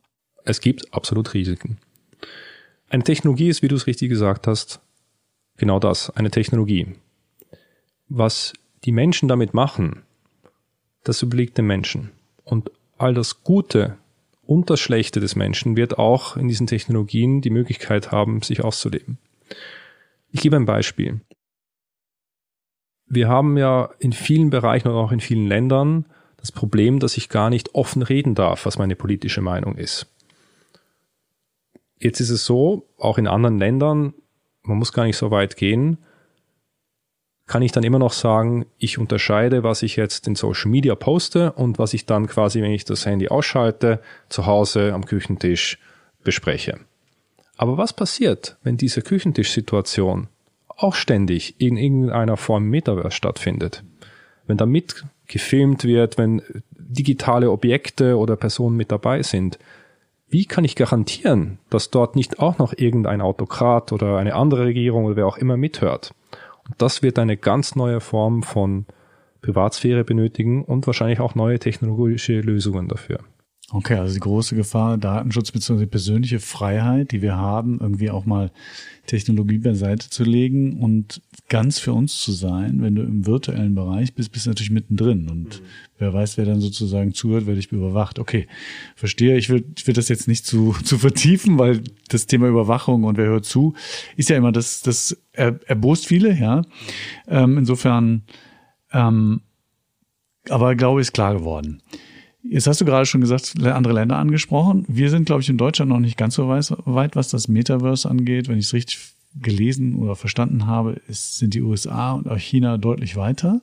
Es 0.45 0.61
gibt 0.61 0.91
absolut 0.95 1.35
Risiken. 1.35 1.77
Eine 2.89 3.03
Technologie 3.03 3.49
ist, 3.49 3.61
wie 3.61 3.67
du 3.67 3.75
es 3.75 3.85
richtig 3.85 4.09
gesagt 4.09 4.47
hast, 4.47 4.79
genau 5.57 5.77
das, 5.77 6.09
eine 6.09 6.31
Technologie. 6.31 6.87
Was 8.09 8.53
die 8.85 8.91
Menschen 8.91 9.27
damit 9.27 9.53
machen, 9.53 10.03
das 11.03 11.23
obliegt 11.23 11.57
den 11.57 11.67
Menschen. 11.67 12.11
Und 12.43 12.71
all 12.97 13.13
das 13.13 13.43
Gute 13.43 13.97
und 14.43 14.69
das 14.69 14.79
Schlechte 14.79 15.19
des 15.19 15.35
Menschen 15.35 15.75
wird 15.75 15.97
auch 15.97 16.37
in 16.37 16.47
diesen 16.47 16.67
Technologien 16.67 17.41
die 17.41 17.49
Möglichkeit 17.49 18.11
haben, 18.11 18.41
sich 18.41 18.63
auszuleben. 18.63 19.17
Ich 20.31 20.41
gebe 20.41 20.55
ein 20.55 20.65
Beispiel 20.65 21.21
wir 23.07 23.27
haben 23.27 23.57
ja 23.57 23.89
in 23.99 24.13
vielen 24.13 24.49
Bereichen 24.49 24.87
und 24.87 24.95
auch 24.95 25.11
in 25.11 25.19
vielen 25.19 25.47
Ländern 25.47 26.05
das 26.37 26.51
Problem, 26.51 26.99
dass 26.99 27.17
ich 27.17 27.29
gar 27.29 27.49
nicht 27.49 27.73
offen 27.75 28.01
reden 28.01 28.35
darf, 28.35 28.65
was 28.65 28.77
meine 28.77 28.95
politische 28.95 29.41
Meinung 29.41 29.75
ist. 29.75 30.07
Jetzt 31.97 32.19
ist 32.19 32.29
es 32.29 32.45
so, 32.45 32.87
auch 32.97 33.17
in 33.17 33.27
anderen 33.27 33.57
Ländern, 33.57 34.13
man 34.63 34.77
muss 34.77 34.93
gar 34.93 35.05
nicht 35.05 35.17
so 35.17 35.31
weit 35.31 35.55
gehen, 35.55 35.97
kann 37.47 37.61
ich 37.61 37.71
dann 37.71 37.83
immer 37.83 37.99
noch 37.99 38.13
sagen, 38.13 38.65
ich 38.79 38.97
unterscheide, 38.97 39.63
was 39.63 39.83
ich 39.83 39.95
jetzt 39.95 40.27
in 40.27 40.35
Social 40.35 40.71
Media 40.71 40.95
poste 40.95 41.51
und 41.51 41.77
was 41.77 41.93
ich 41.93 42.05
dann 42.05 42.27
quasi, 42.27 42.61
wenn 42.61 42.71
ich 42.71 42.85
das 42.85 43.05
Handy 43.05 43.27
ausschalte, 43.27 43.99
zu 44.29 44.45
Hause 44.45 44.93
am 44.93 45.05
Küchentisch 45.05 45.77
bespreche. 46.23 46.79
Aber 47.57 47.77
was 47.77 47.93
passiert, 47.93 48.57
wenn 48.63 48.77
diese 48.77 49.01
Küchentischsituation 49.01 50.27
auch 50.67 50.95
ständig 50.95 51.55
in 51.59 51.77
irgendeiner 51.77 52.35
Form 52.35 52.65
Metaverse 52.65 53.15
stattfindet? 53.15 53.83
Wenn 54.47 54.57
da 54.57 54.65
mitgefilmt 54.65 55.83
wird, 55.83 56.17
wenn 56.17 56.41
digitale 56.71 57.51
Objekte 57.51 58.17
oder 58.17 58.35
Personen 58.35 58.75
mit 58.75 58.91
dabei 58.91 59.21
sind, 59.23 59.59
wie 60.27 60.45
kann 60.45 60.65
ich 60.65 60.75
garantieren, 60.75 61.59
dass 61.69 61.91
dort 61.91 62.15
nicht 62.15 62.39
auch 62.39 62.57
noch 62.57 62.73
irgendein 62.75 63.21
Autokrat 63.21 63.91
oder 63.91 64.17
eine 64.17 64.33
andere 64.33 64.65
Regierung 64.65 65.05
oder 65.05 65.15
wer 65.15 65.27
auch 65.27 65.37
immer 65.37 65.55
mithört? 65.55 66.13
Das 66.77 67.01
wird 67.03 67.19
eine 67.19 67.37
ganz 67.37 67.75
neue 67.75 68.01
Form 68.01 68.43
von 68.43 68.85
Privatsphäre 69.41 70.03
benötigen 70.03 70.65
und 70.65 70.87
wahrscheinlich 70.87 71.19
auch 71.19 71.35
neue 71.35 71.59
technologische 71.59 72.41
Lösungen 72.41 72.87
dafür. 72.87 73.19
Okay, 73.71 73.95
also 73.95 74.13
die 74.13 74.19
große 74.19 74.55
Gefahr, 74.55 74.99
Datenschutz 74.99 75.51
bzw. 75.51 75.87
persönliche 75.87 76.39
Freiheit, 76.39 77.11
die 77.11 77.23
wir 77.23 77.35
haben, 77.35 77.79
irgendwie 77.81 78.11
auch 78.11 78.25
mal 78.25 78.51
Technologie 79.07 79.57
beiseite 79.57 80.07
zu 80.07 80.23
legen 80.23 80.79
und 80.79 81.21
ganz 81.49 81.79
für 81.79 81.91
uns 81.93 82.21
zu 82.21 82.31
sein. 82.31 82.83
Wenn 82.83 82.93
du 82.93 83.01
im 83.01 83.25
virtuellen 83.25 83.73
Bereich 83.73 84.13
bist, 84.13 84.31
bist 84.31 84.45
du 84.45 84.51
natürlich 84.51 84.69
mittendrin 84.69 85.29
und 85.29 85.61
mhm. 85.61 85.65
wer 85.97 86.13
weiß, 86.13 86.37
wer 86.37 86.45
dann 86.45 86.61
sozusagen 86.61 87.15
zuhört, 87.15 87.47
wer 87.47 87.55
dich 87.55 87.71
überwacht. 87.71 88.19
Okay, 88.19 88.47
verstehe. 88.95 89.35
Ich 89.35 89.49
will, 89.49 89.65
ich 89.75 89.87
will 89.87 89.95
das 89.95 90.09
jetzt 90.09 90.27
nicht 90.27 90.45
zu, 90.45 90.75
zu 90.83 90.99
vertiefen, 90.99 91.57
weil 91.57 91.81
das 92.09 92.27
Thema 92.27 92.47
Überwachung 92.47 93.03
und 93.03 93.17
wer 93.17 93.25
hört 93.25 93.45
zu, 93.45 93.73
ist 94.15 94.29
ja 94.29 94.37
immer 94.37 94.51
das, 94.51 94.81
das 94.83 95.17
er, 95.31 95.59
erbost 95.65 96.05
viele, 96.05 96.37
ja. 96.37 96.61
Ähm, 97.27 97.57
insofern, 97.57 98.21
ähm, 98.91 99.41
aber 100.49 100.75
glaube 100.75 101.01
ich, 101.01 101.07
ist 101.07 101.13
klar 101.13 101.33
geworden. 101.33 101.81
Jetzt 102.49 102.67
hast 102.67 102.81
du 102.81 102.85
gerade 102.85 103.05
schon 103.05 103.21
gesagt, 103.21 103.53
andere 103.63 103.93
Länder 103.93 104.17
angesprochen. 104.17 104.85
Wir 104.87 105.09
sind, 105.09 105.25
glaube 105.25 105.41
ich, 105.41 105.49
in 105.49 105.57
Deutschland 105.57 105.89
noch 105.89 105.99
nicht 105.99 106.17
ganz 106.17 106.35
so 106.35 106.47
weit, 106.47 107.15
was 107.15 107.29
das 107.29 107.47
Metaverse 107.47 108.09
angeht. 108.09 108.47
Wenn 108.47 108.59
ich 108.59 108.65
es 108.65 108.73
richtig 108.73 108.99
gelesen 109.41 109.95
oder 109.95 110.15
verstanden 110.15 110.65
habe, 110.65 111.01
ist, 111.07 111.37
sind 111.39 111.53
die 111.53 111.61
USA 111.61 112.13
und 112.13 112.29
auch 112.29 112.37
China 112.37 112.77
deutlich 112.77 113.15
weiter. 113.15 113.61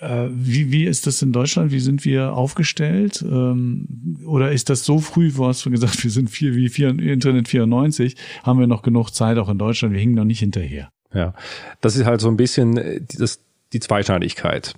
Äh, 0.00 0.28
wie, 0.32 0.72
wie 0.72 0.84
ist 0.84 1.06
das 1.06 1.20
in 1.20 1.32
Deutschland? 1.32 1.72
Wie 1.72 1.80
sind 1.80 2.04
wir 2.04 2.32
aufgestellt? 2.32 3.22
Ähm, 3.22 4.16
oder 4.24 4.52
ist 4.52 4.70
das 4.70 4.84
so 4.84 4.98
früh, 4.98 5.32
wo 5.34 5.46
hast 5.46 5.64
du 5.66 5.70
gesagt, 5.70 6.02
wir 6.04 6.10
sind 6.10 6.30
viel 6.30 6.56
wie 6.56 6.68
vier, 6.68 6.98
Internet 6.98 7.48
94, 7.48 8.16
haben 8.42 8.58
wir 8.58 8.66
noch 8.66 8.82
genug 8.82 9.10
Zeit 9.10 9.38
auch 9.38 9.48
in 9.48 9.58
Deutschland, 9.58 9.92
wir 9.92 10.00
hingen 10.00 10.14
noch 10.14 10.24
nicht 10.24 10.40
hinterher. 10.40 10.90
Ja, 11.12 11.34
das 11.80 11.96
ist 11.96 12.06
halt 12.06 12.20
so 12.20 12.28
ein 12.28 12.36
bisschen 12.36 12.76
äh, 12.76 13.00
das, 13.18 13.40
die 13.72 13.80
Zweischneidigkeit. 13.80 14.74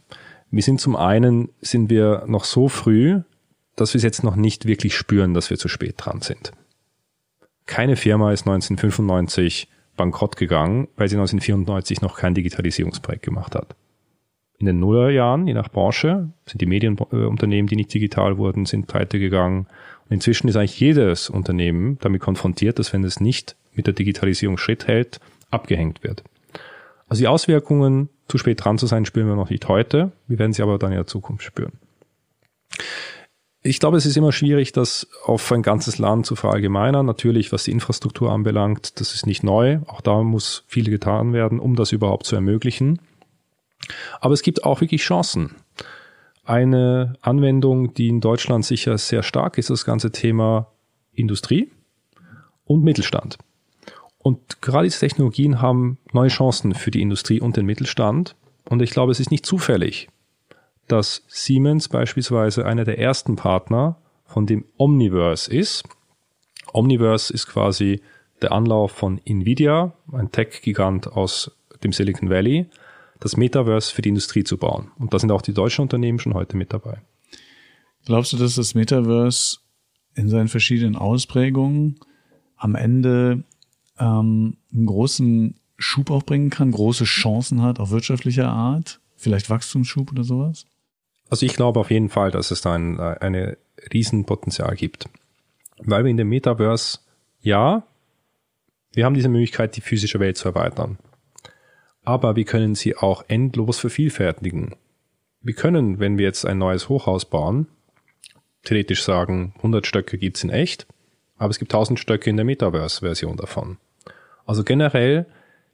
Wir 0.53 0.63
sind 0.63 0.83
zum 0.83 0.97
einen, 0.97 1.49
sind 1.63 1.89
wir 1.89 2.25
noch 2.27 2.45
so 2.45 2.69
früh, 2.69 3.23
dass 3.75 3.95
wir 3.95 3.97
es 3.97 4.03
jetzt 4.03 4.23
noch 4.23 4.37
nicht 4.37 4.67
wirklich 4.67 4.95
spüren, 4.95 5.33
dass 5.33 5.49
wir 5.49 5.57
zu 5.57 5.67
spät 5.67 5.95
dran 5.97 6.21
sind. 6.21 6.53
Keine 7.65 7.97
Firma 7.97 8.33
ist 8.33 8.43
1995 8.43 9.69
bankrott 9.97 10.37
gegangen, 10.37 10.89
weil 10.97 11.09
sie 11.09 11.17
1994 11.17 12.03
noch 12.03 12.19
kein 12.19 12.35
Digitalisierungsprojekt 12.35 13.25
gemacht 13.25 13.55
hat. 13.55 13.75
In 14.59 14.67
den 14.67 14.79
Nullerjahren, 14.79 15.47
je 15.47 15.55
nach 15.55 15.71
Branche, 15.71 16.29
sind 16.47 16.61
die 16.61 16.67
Medienunternehmen, 16.67 17.67
die 17.67 17.77
nicht 17.77 17.93
digital 17.95 18.37
wurden, 18.37 18.67
sind 18.67 18.87
pleite 18.87 19.19
gegangen. 19.19 19.67
Und 20.05 20.13
inzwischen 20.13 20.49
ist 20.49 20.57
eigentlich 20.57 20.79
jedes 20.79 21.31
Unternehmen 21.31 21.99
damit 22.01 22.21
konfrontiert, 22.21 22.79
dass 22.79 22.93
wenn 22.93 23.05
es 23.05 23.21
nicht 23.21 23.57
mit 23.73 23.87
der 23.87 23.95
Digitalisierung 23.95 24.59
Schritt 24.59 24.87
hält, 24.87 25.19
abgehängt 25.51 26.05
wird. 26.05 26.23
Also 27.09 27.21
die 27.21 27.29
Auswirkungen, 27.29 28.11
zu 28.29 28.39
spät 28.39 28.65
dran 28.65 28.79
zu 28.79 28.87
sein, 28.87 29.05
spüren 29.05 29.29
wir 29.29 29.37
noch 29.37 29.51
nicht 29.51 29.69
heute. 29.69 30.13
Wir 30.27 30.39
werden 30.39 30.53
sie 30.53 30.63
aber 30.63 30.79
dann 30.79 30.93
in 30.93 30.97
der 30.97 31.07
Zukunft 31.07 31.45
spüren. 31.45 31.73
Ich 33.65 33.79
glaube, 33.79 33.97
es 33.97 34.07
ist 34.07 34.17
immer 34.17 34.33
schwierig, 34.33 34.73
das 34.73 35.07
auf 35.25 35.53
ein 35.53 35.63
ganzes 35.63 35.99
Land 35.99 36.27
zu 36.27 36.35
verallgemeinern. 36.35 37.07
Natürlich, 37.07 37.53
was 37.53 37.65
die 37.65 37.71
Infrastruktur 37.71 38.33
anbelangt, 38.33 38.99
das 38.99 39.15
ist 39.15 39.25
nicht 39.25 39.45
neu. 39.45 39.79
Auch 39.87 40.01
da 40.01 40.23
muss 40.23 40.65
viel 40.67 40.91
getan 40.91 41.33
werden, 41.33 41.61
um 41.61 41.77
das 41.77 41.93
überhaupt 41.93 42.27
zu 42.27 42.35
ermöglichen. 42.35 42.99
Aber 44.21 44.35
es 44.35 44.43
gibt 44.43 44.65
auch 44.65 44.81
wirklich 44.81 45.03
Chancen. 45.03 45.55
Eine 46.45 47.15
Anwendung, 47.21 47.95
die 47.95 48.09
in 48.09 48.21
Deutschland 48.21 48.65
sicher 48.65 48.99
sehr 48.99 49.23
stark 49.23 49.59
ist, 49.59 49.71
das 49.71 49.85
ganze 49.85 50.11
Thema 50.11 50.67
Industrie 51.13 51.71
und 52.65 52.83
Mittelstand. 52.83 53.39
Und 54.23 54.63
gerade 54.63 54.85
diese 54.85 55.01
Technologien 55.01 55.61
haben 55.61 55.99
neue 56.13 56.29
Chancen 56.29 56.75
für 56.75 56.91
die 56.91 57.03
Industrie 57.03 57.41
und 57.41 57.57
den 57.57 57.67
Mittelstand. 57.67 58.37
Und 58.69 58.81
ich 58.81 58.91
glaube, 58.91 59.13
es 59.13 59.21
ist 59.21 59.31
nicht 59.31 59.45
zufällig, 59.45 60.09
dass 60.87 61.25
Siemens 61.27 61.89
beispielsweise 61.89 62.65
einer 62.65 62.85
der 62.85 62.99
ersten 62.99 63.37
Partner 63.37 63.97
von 64.25 64.47
dem 64.47 64.65
Omniverse 64.77 65.53
ist. 65.53 65.85
Omniverse 66.73 67.33
ist 67.33 67.49
quasi 67.49 68.01
der 68.41 68.53
Anlauf 68.53 68.93
von 68.93 69.21
Nvidia, 69.25 69.93
ein 70.13 70.31
Tech-Gigant 70.31 71.09
aus 71.09 71.51
dem 71.83 71.93
Silicon 71.93 72.31
Valley, 72.31 72.67
das 73.21 73.37
Metaverse 73.37 73.93
für 73.93 74.03
die 74.03 74.09
Industrie 74.09 74.45
zu 74.45 74.57
bauen. 74.57 74.91
Und 74.99 75.13
da 75.13 75.19
sind 75.19 75.31
auch 75.33 75.43
die 75.43 75.55
deutschen 75.55 75.83
Unternehmen 75.83 76.19
schon 76.19 76.35
heute 76.35 76.57
mit 76.57 76.73
dabei. 76.73 77.01
Glaubst 78.05 78.33
du, 78.33 78.37
dass 78.37 78.57
das 78.57 78.75
Metaverse 78.75 79.59
in 80.15 80.29
seinen 80.29 80.49
verschiedenen 80.49 80.97
Ausprägungen 80.97 82.01
am 82.57 82.75
Ende 82.75 83.45
ähm, 84.03 84.57
einen 84.73 84.87
großen 84.87 85.55
Schub 85.79 86.11
auch 86.11 86.25
bringen 86.25 86.51
kann, 86.51 86.73
große 86.73 87.05
Chancen 87.05 87.63
hat, 87.63 87.79
auch 87.79 87.91
wirtschaftlicher 87.91 88.49
Art, 88.49 89.01
vielleicht 89.17 89.49
Wachstumsschub 89.49 90.11
oder 90.13 90.25
sowas? 90.25 90.67
Also 91.31 91.47
ich 91.47 91.55
glaube 91.55 91.81
auf 91.81 91.91
jeden 91.91 92.09
Fall, 92.09 92.31
dass 92.31 92.51
es 92.51 92.61
da 92.61 92.75
ein, 92.75 93.01
eine 93.01 93.57
Riesenpotenzial 93.93 94.75
gibt. 94.77 95.09
Weil 95.79 96.05
wir 96.05 96.11
in 96.11 96.17
dem 96.17 96.29
Metaverse, 96.29 96.99
ja, 97.41 97.85
wir 98.93 99.05
haben 99.05 99.15
diese 99.15 99.29
Möglichkeit, 99.29 99.77
die 99.77 99.81
physische 99.81 100.21
Welt 100.21 100.37
zu 100.37 100.49
erweitern. 100.49 100.99
Aber 102.05 102.37
wir 102.37 102.45
können 102.45 102.75
sie 102.75 102.97
auch 102.97 103.25
endlos 103.29 103.79
vervielfältigen. 103.79 104.75
Wir 105.41 105.55
können, 105.55 105.99
wenn 105.99 106.19
wir 106.19 106.27
jetzt 106.27 106.45
ein 106.45 106.59
neues 106.59 106.89
Hochhaus 106.89 107.25
bauen, 107.25 107.67
theoretisch 108.65 109.03
sagen, 109.03 109.55
100 109.57 109.87
Stöcke 109.87 110.19
gibt's 110.19 110.45
in 110.45 110.51
echt, 110.51 110.87
aber 111.37 111.51
es 111.51 111.59
gibt 111.59 111.73
1000 111.73 111.99
Stöcke 111.99 112.31
in 112.31 112.37
der 112.37 112.45
Metaverse-Version 112.45 113.37
davon. 113.37 113.79
Also 114.47 114.65
generell 114.65 115.27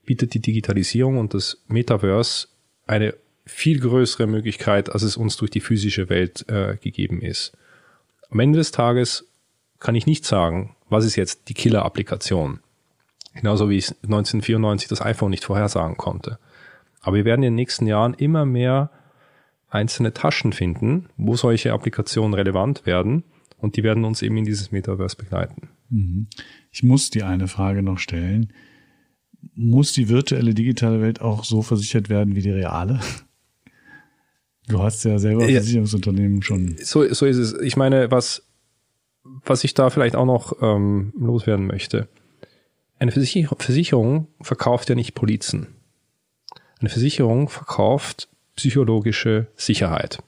bietet 0.04 0.34
die 0.34 0.40
Digitalisierung 0.40 1.18
und 1.18 1.34
das 1.34 1.62
Metaverse 1.68 2.48
eine 2.86 3.14
viel 3.44 3.80
größere 3.80 4.26
Möglichkeit, 4.26 4.90
als 4.90 5.02
es 5.02 5.16
uns 5.16 5.36
durch 5.36 5.50
die 5.50 5.60
physische 5.60 6.08
Welt 6.08 6.48
äh, 6.48 6.76
gegeben 6.76 7.22
ist. 7.22 7.56
Am 8.30 8.40
Ende 8.40 8.58
des 8.58 8.72
Tages 8.72 9.26
kann 9.80 9.94
ich 9.94 10.06
nicht 10.06 10.24
sagen, 10.24 10.76
was 10.88 11.04
ist 11.04 11.16
jetzt 11.16 11.48
die 11.48 11.54
Killer-Applikation. 11.54 12.60
Genauso 13.34 13.70
wie 13.70 13.76
ich 13.76 13.90
1994 14.02 14.88
das 14.88 15.00
iPhone 15.00 15.30
nicht 15.30 15.44
vorhersagen 15.44 15.96
konnte. 15.96 16.38
Aber 17.00 17.16
wir 17.16 17.24
werden 17.24 17.42
in 17.42 17.52
den 17.52 17.54
nächsten 17.54 17.86
Jahren 17.86 18.14
immer 18.14 18.44
mehr 18.44 18.90
einzelne 19.70 20.12
Taschen 20.12 20.52
finden, 20.52 21.08
wo 21.16 21.36
solche 21.36 21.72
Applikationen 21.72 22.34
relevant 22.34 22.86
werden 22.86 23.24
und 23.58 23.76
die 23.76 23.82
werden 23.82 24.04
uns 24.04 24.22
eben 24.22 24.36
in 24.36 24.44
dieses 24.44 24.72
Metaverse 24.72 25.16
begleiten. 25.16 25.68
Mhm. 25.90 26.26
Ich 26.70 26.82
muss 26.82 27.10
die 27.10 27.22
eine 27.22 27.48
Frage 27.48 27.82
noch 27.82 27.98
stellen. 27.98 28.52
Muss 29.54 29.92
die 29.92 30.08
virtuelle 30.08 30.54
digitale 30.54 31.00
Welt 31.00 31.20
auch 31.20 31.44
so 31.44 31.62
versichert 31.62 32.08
werden 32.08 32.34
wie 32.34 32.42
die 32.42 32.50
reale? 32.50 33.00
Du 34.68 34.82
hast 34.82 35.04
ja 35.04 35.18
selber 35.18 35.48
ja, 35.48 35.60
Versicherungsunternehmen 35.60 36.42
schon. 36.42 36.76
So, 36.82 37.12
so 37.12 37.24
ist 37.24 37.38
es. 37.38 37.54
Ich 37.54 37.76
meine, 37.76 38.10
was, 38.10 38.42
was 39.24 39.64
ich 39.64 39.74
da 39.74 39.90
vielleicht 39.90 40.14
auch 40.14 40.26
noch 40.26 40.60
ähm, 40.60 41.12
loswerden 41.18 41.66
möchte. 41.66 42.08
Eine 42.98 43.12
Versicherung 43.12 44.26
verkauft 44.40 44.88
ja 44.88 44.94
nicht 44.94 45.14
Polizen. 45.14 45.68
Eine 46.80 46.90
Versicherung 46.90 47.48
verkauft 47.48 48.28
psychologische 48.56 49.46
Sicherheit. 49.56 50.18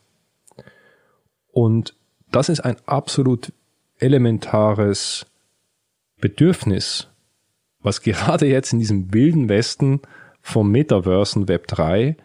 Und 1.52 1.94
das 2.30 2.48
ist 2.48 2.60
ein 2.60 2.76
absolut 2.86 3.52
elementares 3.98 5.26
Bedürfnis, 6.20 7.08
was 7.80 8.02
gerade 8.02 8.46
jetzt 8.46 8.72
in 8.72 8.78
diesem 8.78 9.12
wilden 9.12 9.48
Westen 9.48 10.00
vom 10.42 10.70
Metaverse 10.70 11.38
und 11.38 11.48
Web 11.48 11.66
3 11.66 12.16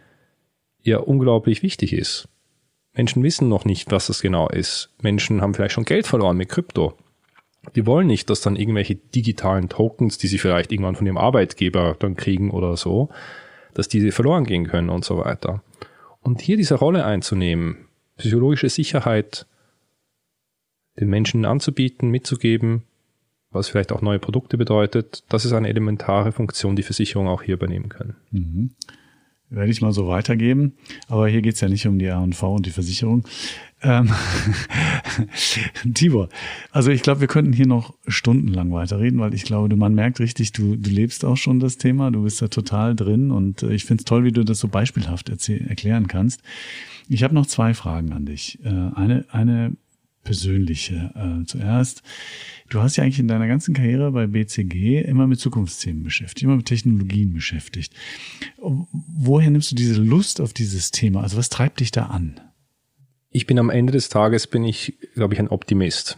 ja 0.82 0.98
unglaublich 0.98 1.64
wichtig 1.64 1.94
ist. 1.94 2.28
Menschen 2.94 3.24
wissen 3.24 3.50
noch 3.50 3.66
nicht, 3.66 3.92
was 3.92 4.08
das 4.08 4.22
genau 4.22 4.48
ist. 4.48 4.90
Menschen 5.02 5.42
haben 5.42 5.54
vielleicht 5.54 5.74
schon 5.74 5.86
Geld 5.86 6.08
verloren 6.08 6.38
mit 6.38 6.50
Krypto. 6.50 6.98
Die 7.76 7.86
wollen 7.86 8.08
nicht, 8.08 8.30
dass 8.30 8.42
dann 8.42 8.56
irgendwelche 8.56 8.96
digitalen 8.96 9.70
Tokens, 9.70 10.18
die 10.18 10.28
sie 10.28 10.38
vielleicht 10.38 10.72
irgendwann 10.72 10.96
von 10.96 11.08
ihrem 11.08 11.18
Arbeitgeber 11.18 11.96
dann 12.00 12.16
kriegen 12.16 12.52
oder 12.52 12.78
so, 12.78 13.10
dass 13.74 13.88
diese 13.90 14.12
verloren 14.12 14.46
gehen 14.46 14.68
können 14.68 14.90
und 14.90 15.04
so 15.04 15.18
weiter. 15.18 15.64
Und 16.22 16.42
hier 16.42 16.58
diese 16.58 16.76
Rolle 16.76 17.06
einzunehmen, 17.06 17.88
psychologische 18.18 18.70
Sicherheit 18.70 19.46
den 21.00 21.10
Menschen 21.10 21.44
anzubieten, 21.44 22.10
mitzugeben, 22.10 22.84
was 23.56 23.70
vielleicht 23.70 23.92
auch 23.92 24.02
neue 24.02 24.20
Produkte 24.20 24.58
bedeutet. 24.58 25.24
Das 25.30 25.46
ist 25.46 25.54
eine 25.54 25.70
elementare 25.70 26.32
Funktion, 26.32 26.76
die 26.76 26.84
Versicherungen 26.84 27.32
auch 27.32 27.42
hier 27.42 27.56
übernehmen 27.56 27.90
können. 27.90 28.16
Mhm. 28.32 28.72
Werde 29.50 29.72
ich 29.72 29.82
mal 29.82 29.94
so 29.94 30.08
weitergeben. 30.08 30.74
Aber 31.08 31.28
hier 31.28 31.42
geht's 31.42 31.62
ja 31.62 31.70
nicht 31.70 31.88
um 31.88 32.00
die 32.00 32.06
R&V 32.06 32.56
und 32.56 32.66
die 32.66 32.72
Versicherung. 32.72 33.26
Ähm, 33.82 34.12
Tibor, 35.94 36.30
also 36.72 36.90
ich 36.90 37.04
glaube, 37.04 37.22
wir 37.22 37.28
könnten 37.28 37.54
hier 37.54 37.68
noch 37.68 37.94
stundenlang 38.08 38.72
weiterreden, 38.72 39.20
weil 39.20 39.34
ich 39.36 39.44
glaube, 39.44 39.76
man 39.76 39.94
merkt 39.94 40.20
richtig, 40.20 40.52
du, 40.54 40.76
du 40.76 40.90
lebst 40.90 41.24
auch 41.24 41.38
schon 41.38 41.60
das 41.60 41.78
Thema, 41.78 42.10
du 42.10 42.24
bist 42.24 42.42
da 42.42 42.48
total 42.48 42.96
drin 42.96 43.32
und 43.32 43.62
äh, 43.62 43.74
ich 43.74 43.86
finde 43.86 44.02
es 44.02 44.06
toll, 44.06 44.24
wie 44.24 44.32
du 44.32 44.44
das 44.44 44.60
so 44.60 44.68
beispielhaft 44.68 45.30
erklären 45.30 46.08
kannst. 46.08 46.42
Ich 47.08 47.24
habe 47.24 47.36
noch 47.36 47.46
zwei 47.46 47.76
Fragen 47.76 48.14
an 48.14 48.26
dich. 48.26 48.60
Äh, 48.64 48.70
eine, 48.70 49.26
eine 49.30 49.76
persönliche 50.26 51.12
äh, 51.16 51.46
zuerst. 51.46 52.04
Du 52.70 52.82
hast 52.82 52.98
ja 52.98 53.04
eigentlich 53.04 53.20
in 53.20 53.30
deiner 53.30 53.48
ganzen 53.48 53.74
Karriere 53.74 54.12
bei 54.12 54.28
BCG 54.28 55.02
immer 55.02 55.28
mit 55.28 55.40
Zukunftsthemen 55.40 56.04
beschäftigt, 56.04 56.44
immer 56.44 56.58
mit 56.58 56.66
Technologien 56.66 57.34
beschäftigt. 57.34 57.94
Woher 58.58 59.50
nimmst 59.50 59.72
du 59.72 59.76
diese 59.76 60.02
Lust 60.02 60.42
auf 60.42 60.52
dieses 60.52 60.92
Thema? 60.92 61.22
Also 61.22 61.38
was 61.38 61.48
treibt 61.48 61.80
dich 61.80 61.92
da 61.92 62.08
an? 62.08 62.42
Ich 63.30 63.46
bin 63.46 63.60
am 63.60 63.70
Ende 63.70 63.94
des 63.94 64.10
Tages, 64.10 64.48
bin 64.48 64.66
ich, 64.66 64.98
glaube 65.14 65.34
ich, 65.34 65.40
ein 65.40 65.50
Optimist. 65.50 66.18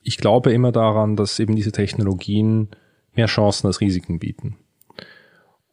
Ich 0.00 0.16
glaube 0.16 0.52
immer 0.52 0.72
daran, 0.72 1.14
dass 1.14 1.38
eben 1.38 1.54
diese 1.54 1.72
Technologien 1.72 2.68
mehr 3.14 3.26
Chancen 3.26 3.66
als 3.66 3.80
Risiken 3.80 4.18
bieten. 4.18 4.56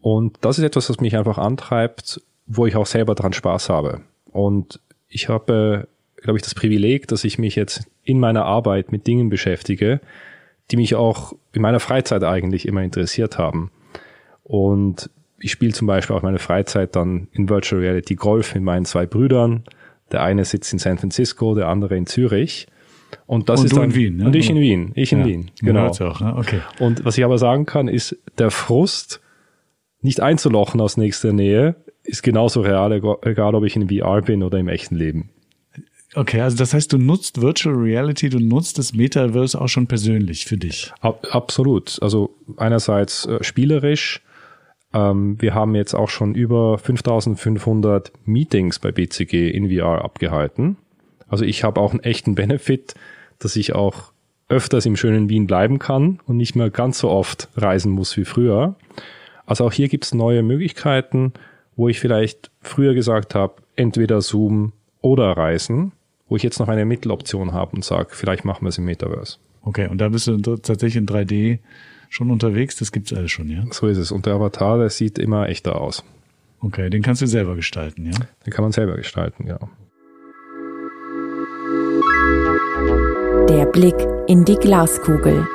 Und 0.01 0.37
das 0.41 0.57
ist 0.57 0.63
etwas, 0.63 0.89
was 0.89 0.99
mich 0.99 1.15
einfach 1.17 1.37
antreibt, 1.37 2.21
wo 2.45 2.65
ich 2.65 2.75
auch 2.75 2.85
selber 2.85 3.15
dran 3.15 3.33
Spaß 3.33 3.69
habe. 3.69 4.01
Und 4.25 4.79
ich 5.07 5.29
habe 5.29 5.87
glaube 6.21 6.38
ich, 6.38 6.43
das 6.43 6.55
Privileg, 6.55 7.08
dass 7.08 7.23
ich 7.23 7.38
mich 7.38 7.55
jetzt 7.55 7.88
in 8.03 8.19
meiner 8.19 8.45
Arbeit 8.45 8.91
mit 8.91 9.08
Dingen 9.08 9.29
beschäftige, 9.29 10.01
die 10.71 10.77
mich 10.77 10.95
auch 10.95 11.34
in 11.53 11.62
meiner 11.62 11.79
Freizeit 11.79 12.23
eigentlich 12.23 12.67
immer 12.67 12.84
interessiert 12.84 13.38
haben. 13.38 13.71
Und 14.43 15.10
ich 15.39 15.51
spiele 15.51 15.73
zum 15.73 15.88
Beispiel 15.88 16.15
auch 16.15 16.21
meine 16.21 16.39
Freizeit 16.39 16.95
dann 16.95 17.27
in 17.32 17.49
Virtual 17.49 17.82
Reality 17.82 18.15
Golf 18.15 18.53
mit 18.55 18.63
meinen 18.63 18.86
zwei 18.86 19.05
Brüdern. 19.05 19.63
Der 20.12 20.21
eine 20.23 20.45
sitzt 20.45 20.73
in 20.73 20.79
San 20.79 20.97
Francisco, 20.97 21.55
der 21.55 21.67
andere 21.67 21.95
in 21.95 22.05
Zürich. 22.05 22.67
Und 23.25 23.49
das 23.49 23.62
und 23.62 23.65
ist 23.67 23.75
dann, 23.75 23.86
in 23.86 23.95
Wien, 23.95 24.17
ne? 24.17 24.25
Und 24.25 24.36
ich 24.36 24.49
in 24.49 24.60
Wien. 24.60 24.91
Ich 24.95 25.12
in 25.12 25.19
Ja, 25.19 25.25
Wien. 25.25 25.51
Genau. 25.62 25.88
auch, 25.88 26.19
ne? 26.19 26.36
Okay. 26.36 26.62
Und 26.79 27.05
was 27.05 27.17
ich 27.17 27.23
aber 27.23 27.38
sagen 27.38 27.65
kann, 27.65 27.88
ist, 27.88 28.17
der 28.38 28.51
Frust, 28.51 29.21
nicht 30.01 30.21
einzulochen 30.21 30.79
aus 30.82 30.97
nächster 30.97 31.34
Nähe, 31.34 31.75
ist 32.03 32.23
genauso 32.23 32.62
real, 32.62 32.91
egal 33.23 33.55
ob 33.55 33.63
ich 33.65 33.75
in 33.75 33.89
VR 33.89 34.21
bin 34.21 34.43
oder 34.43 34.58
im 34.58 34.67
echten 34.67 34.95
Leben. 34.95 35.29
Okay, 36.15 36.41
also 36.41 36.58
das 36.58 36.74
heißt, 36.74 36.91
du 36.91 36.98
nutzt 36.98 37.41
Virtual 37.41 37.76
Reality, 37.76 38.30
du 38.30 38.39
nutzt 38.39 38.80
das 38.80 38.93
Metaverse 38.93 39.60
auch 39.60 39.67
schon 39.67 39.88
persönlich 39.88 40.45
für 40.45 40.58
dich. 40.58 40.91
Ab, 41.02 41.28
absolut. 41.32 42.00
Also 42.02 42.36
einerseits 42.58 43.26
äh, 43.26 43.43
spielerisch. 43.43 44.22
Ähm, 44.91 45.39
wir 45.39 45.54
haben 45.54 45.76
jetzt 45.76 45.93
auch 45.93 46.10
schon 46.10 46.34
über 46.34 46.80
5500 46.80 48.12
Meetings 48.26 48.80
bei 48.80 48.91
BCG 48.91 49.52
in 49.52 49.69
VR 49.69 50.04
abgehalten. 50.04 50.78
Also 51.28 51.45
ich 51.45 51.63
habe 51.63 51.80
auch 51.80 51.91
einen 51.91 52.00
echten 52.00 52.34
Benefit, 52.34 52.95
dass 53.38 53.56
ich 53.56 53.76
auch 53.76 54.12
öfters 54.50 54.88
im 54.88 54.95
schönen 54.95 55.30
Wien 55.30 55.45
bleiben 55.45 55.78
kann 55.78 56.19
und 56.26 56.38
nicht 56.38 56.56
mehr 56.56 56.72
ganz 56.72 57.00
so 57.00 57.10
oft 57.10 57.50
reisen 57.56 57.91
muss 57.91 58.17
wie 58.17 58.26
früher. 58.26 58.76
Also 59.45 59.65
auch 59.65 59.72
hier 59.72 59.89
gibt 59.89 60.06
es 60.06 60.13
neue 60.15 60.41
Möglichkeiten, 60.41 61.34
wo 61.76 61.88
ich 61.88 62.00
vielleicht 62.00 62.50
früher 62.62 62.95
gesagt 62.95 63.36
habe, 63.36 63.62
entweder 63.76 64.22
Zoom 64.22 64.74
oder 65.02 65.32
Reisen, 65.38 65.91
wo 66.29 66.35
ich 66.35 66.43
jetzt 66.43 66.59
noch 66.59 66.67
eine 66.67 66.85
Mitteloption 66.85 67.53
habe 67.53 67.75
und 67.75 67.83
sage, 67.83 68.09
vielleicht 68.11 68.45
machen 68.45 68.63
wir 68.63 68.69
es 68.69 68.77
im 68.77 68.85
Metaverse. 68.85 69.37
Okay, 69.63 69.87
und 69.87 69.99
da 69.99 70.09
bist 70.09 70.27
du 70.27 70.37
tatsächlich 70.37 70.95
in 70.95 71.07
3D 71.07 71.59
schon 72.09 72.31
unterwegs, 72.31 72.77
das 72.77 72.91
gibt's 72.91 73.11
alles 73.13 73.31
schon, 73.31 73.49
ja? 73.49 73.63
So 73.71 73.87
ist 73.87 73.97
es. 73.97 74.11
Und 74.11 74.25
der 74.25 74.35
Avatar, 74.35 74.77
der 74.77 74.89
sieht 74.89 75.19
immer 75.19 75.49
echter 75.49 75.81
aus. 75.81 76.03
Okay, 76.61 76.89
den 76.89 77.01
kannst 77.01 77.21
du 77.21 77.27
selber 77.27 77.55
gestalten, 77.55 78.05
ja? 78.05 78.17
Den 78.45 78.53
kann 78.53 78.63
man 78.63 78.71
selber 78.71 78.95
gestalten, 78.95 79.47
ja. 79.47 79.59
Der 83.47 83.65
Blick 83.65 83.95
in 84.27 84.45
die 84.45 84.55
Glaskugel. 84.55 85.47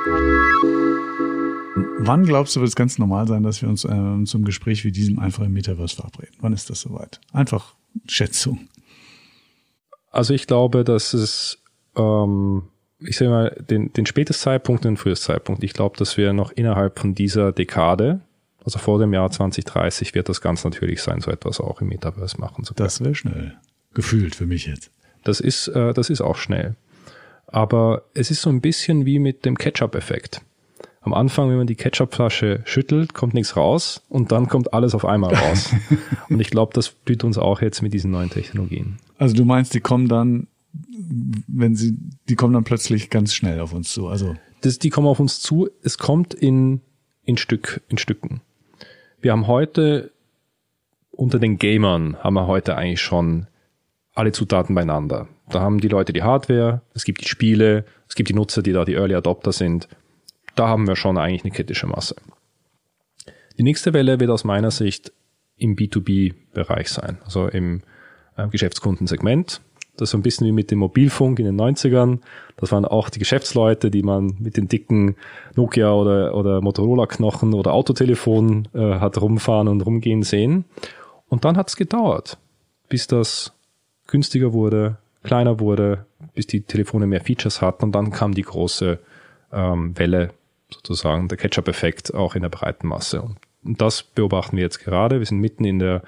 Wann 1.99 2.25
glaubst 2.25 2.55
du, 2.55 2.59
wird 2.59 2.69
es 2.69 2.75
ganz 2.75 2.97
normal 2.99 3.27
sein, 3.27 3.43
dass 3.43 3.61
wir 3.61 3.69
uns 3.69 3.85
äh, 3.85 4.23
zum 4.25 4.43
Gespräch 4.43 4.83
wie 4.83 4.91
diesem 4.91 5.19
einfach 5.19 5.43
im 5.43 5.53
Metaverse 5.53 5.95
verabreden? 5.95 6.35
Wann 6.41 6.53
ist 6.53 6.69
das 6.69 6.81
soweit? 6.81 7.19
Einfach 7.33 7.75
Schätzung. 8.07 8.67
Also 10.15 10.33
ich 10.33 10.47
glaube, 10.47 10.85
dass 10.85 11.13
es, 11.13 11.61
ähm, 11.97 12.63
ich 12.99 13.17
sage 13.17 13.31
mal, 13.31 13.65
den, 13.69 13.91
den 13.91 14.05
spätesten 14.05 14.43
Zeitpunkt 14.43 14.85
und 14.85 14.91
den 14.91 14.97
frühesten 14.97 15.25
Zeitpunkt. 15.25 15.61
Ich 15.61 15.73
glaube, 15.73 15.97
dass 15.97 16.15
wir 16.15 16.31
noch 16.31 16.53
innerhalb 16.53 16.99
von 16.99 17.13
dieser 17.13 17.51
Dekade, 17.51 18.21
also 18.63 18.79
vor 18.79 18.97
dem 18.97 19.13
Jahr 19.13 19.29
2030, 19.29 20.15
wird 20.15 20.29
das 20.29 20.39
ganz 20.39 20.63
natürlich 20.63 21.01
sein, 21.01 21.19
so 21.19 21.31
etwas 21.31 21.59
auch 21.59 21.81
im 21.81 21.89
Metaverse 21.89 22.39
machen 22.39 22.63
zu 22.63 22.73
können. 22.73 22.85
Das 22.85 23.03
wäre 23.03 23.13
schnell. 23.13 23.57
Gefühlt 23.93 24.35
für 24.35 24.45
mich 24.45 24.67
jetzt. 24.67 24.89
Das 25.25 25.41
ist, 25.41 25.67
äh, 25.67 25.93
das 25.93 26.09
ist 26.09 26.21
auch 26.21 26.37
schnell. 26.37 26.77
Aber 27.47 28.03
es 28.13 28.31
ist 28.31 28.41
so 28.41 28.49
ein 28.49 28.61
bisschen 28.61 29.05
wie 29.05 29.19
mit 29.19 29.43
dem 29.43 29.57
Ketchup-Effekt. 29.57 30.41
Am 31.01 31.13
Anfang, 31.13 31.49
wenn 31.49 31.57
man 31.57 31.67
die 31.67 31.75
Ketchupflasche 31.75 32.61
schüttelt, 32.63 33.13
kommt 33.13 33.33
nichts 33.33 33.57
raus 33.57 34.01
und 34.07 34.31
dann 34.31 34.47
kommt 34.47 34.73
alles 34.73 34.95
auf 34.95 35.03
einmal 35.03 35.35
raus. 35.35 35.71
und 36.29 36.39
ich 36.39 36.51
glaube, 36.51 36.71
das 36.73 36.89
blüht 36.89 37.25
uns 37.25 37.37
auch 37.37 37.61
jetzt 37.61 37.81
mit 37.81 37.93
diesen 37.93 38.11
neuen 38.11 38.29
Technologien. 38.29 38.97
Also 39.17 39.35
du 39.35 39.45
meinst, 39.45 39.73
die 39.73 39.79
kommen 39.79 40.07
dann, 40.07 40.47
wenn 41.47 41.75
sie, 41.75 41.97
die 42.27 42.35
kommen 42.35 42.53
dann 42.53 42.63
plötzlich 42.63 43.09
ganz 43.09 43.33
schnell 43.33 43.59
auf 43.59 43.73
uns 43.73 43.91
zu. 43.91 44.07
Also 44.07 44.35
Das, 44.61 44.79
die 44.79 44.89
kommen 44.89 45.07
auf 45.07 45.19
uns 45.19 45.39
zu. 45.39 45.69
Es 45.83 45.97
kommt 45.97 46.33
in, 46.33 46.81
in 47.23 47.37
Stück, 47.37 47.81
in 47.87 47.97
Stücken. 47.97 48.41
Wir 49.21 49.31
haben 49.31 49.47
heute 49.47 50.11
unter 51.11 51.39
den 51.39 51.57
Gamern 51.57 52.17
haben 52.17 52.33
wir 52.33 52.47
heute 52.47 52.75
eigentlich 52.75 53.01
schon 53.01 53.47
alle 54.13 54.31
Zutaten 54.31 54.75
beieinander. 54.75 55.27
Da 55.49 55.61
haben 55.61 55.79
die 55.79 55.87
Leute 55.87 56.13
die 56.13 56.23
Hardware, 56.23 56.81
es 56.93 57.05
gibt 57.05 57.21
die 57.21 57.27
Spiele, 57.27 57.85
es 58.09 58.15
gibt 58.15 58.29
die 58.29 58.33
Nutzer, 58.33 58.61
die 58.61 58.73
da 58.73 58.85
die 58.85 58.95
Early 58.95 59.15
Adopter 59.15 59.51
sind. 59.51 59.87
Da 60.55 60.67
haben 60.67 60.87
wir 60.87 60.95
schon 60.95 61.17
eigentlich 61.17 61.43
eine 61.43 61.53
kritische 61.53 61.87
Masse. 61.87 62.15
Die 63.57 63.63
nächste 63.63 63.93
Welle 63.93 64.19
wird 64.19 64.29
aus 64.29 64.43
meiner 64.43 64.71
Sicht 64.71 65.13
im 65.57 65.75
B2B-Bereich 65.75 66.89
sein, 66.89 67.19
also 67.23 67.47
im 67.47 67.81
Geschäftskundensegment. 68.51 69.61
Das 69.97 70.09
so 70.09 70.17
ein 70.17 70.23
bisschen 70.23 70.45
wie 70.45 70.51
mit 70.51 70.71
dem 70.71 70.79
Mobilfunk 70.79 71.39
in 71.39 71.45
den 71.45 71.59
90ern. 71.59 72.19
Das 72.57 72.71
waren 72.71 72.83
auch 72.83 73.09
die 73.09 73.19
Geschäftsleute, 73.19 73.89
die 73.89 74.03
man 74.03 74.35
mit 74.39 74.57
den 74.57 74.67
dicken 74.67 75.15
Nokia 75.55 75.93
oder, 75.93 76.35
oder 76.35 76.59
Motorola-Knochen 76.61 77.53
oder 77.53 77.73
Autotelefon 77.73 78.67
äh, 78.73 78.99
hat 78.99 79.21
rumfahren 79.21 79.69
und 79.69 79.81
rumgehen 79.81 80.23
sehen. 80.23 80.65
Und 81.29 81.45
dann 81.45 81.55
hat 81.55 81.69
es 81.69 81.77
gedauert, 81.77 82.37
bis 82.89 83.07
das 83.07 83.53
günstiger 84.07 84.53
wurde, 84.53 84.97
kleiner 85.23 85.59
wurde, 85.59 86.05
bis 86.33 86.45
die 86.47 86.61
Telefone 86.61 87.07
mehr 87.07 87.21
Features 87.21 87.61
hatten 87.61 87.85
und 87.85 87.91
dann 87.93 88.11
kam 88.11 88.33
die 88.33 88.43
große 88.43 88.99
ähm, 89.51 89.97
Welle, 89.97 90.31
sozusagen 90.69 91.27
der 91.27 91.37
Ketchup-Effekt 91.37 92.13
auch 92.13 92.35
in 92.35 92.41
der 92.41 92.49
breiten 92.49 92.87
Masse. 92.87 93.23
Und 93.63 93.81
das 93.81 94.03
beobachten 94.03 94.57
wir 94.57 94.63
jetzt 94.63 94.79
gerade. 94.79 95.19
Wir 95.19 95.25
sind 95.25 95.39
mitten 95.39 95.65
in 95.65 95.79
der, 95.79 96.03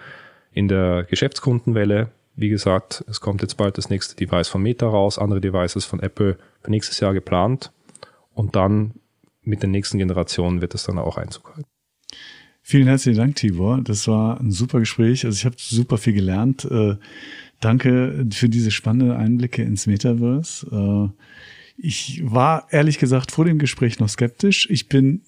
in 0.51 0.67
der 0.67 1.05
Geschäftskundenwelle. 1.09 2.09
Wie 2.39 2.49
gesagt, 2.49 3.03
es 3.09 3.19
kommt 3.19 3.41
jetzt 3.41 3.57
bald 3.57 3.79
das 3.79 3.89
nächste 3.89 4.15
Device 4.15 4.47
von 4.47 4.61
Meta 4.61 4.87
raus, 4.87 5.17
andere 5.17 5.41
Devices 5.41 5.85
von 5.85 5.99
Apple 5.99 6.37
für 6.61 6.71
nächstes 6.71 6.99
Jahr 6.99 7.13
geplant. 7.13 7.71
Und 8.33 8.55
dann 8.55 8.91
mit 9.41 9.63
den 9.63 9.71
nächsten 9.71 9.97
Generationen 9.97 10.61
wird 10.61 10.75
es 10.75 10.83
dann 10.83 10.99
auch 10.99 11.17
Einzug 11.17 11.55
halten. 11.55 11.67
Vielen 12.61 12.87
herzlichen 12.87 13.17
Dank, 13.17 13.35
Tibor. 13.37 13.81
Das 13.81 14.07
war 14.07 14.39
ein 14.39 14.51
super 14.51 14.79
Gespräch. 14.79 15.25
Also 15.25 15.35
ich 15.35 15.45
habe 15.45 15.55
super 15.57 15.97
viel 15.97 16.13
gelernt. 16.13 16.65
Äh, 16.65 16.97
danke 17.59 18.27
für 18.31 18.49
diese 18.49 18.69
spannenden 18.69 19.17
Einblicke 19.17 19.63
ins 19.63 19.87
Metaverse. 19.87 20.67
Äh, 20.71 21.23
ich 21.77 22.21
war 22.23 22.67
ehrlich 22.69 22.99
gesagt 22.99 23.31
vor 23.31 23.45
dem 23.45 23.57
Gespräch 23.57 23.99
noch 23.99 24.09
skeptisch. 24.09 24.69
Ich 24.69 24.89
bin 24.89 25.23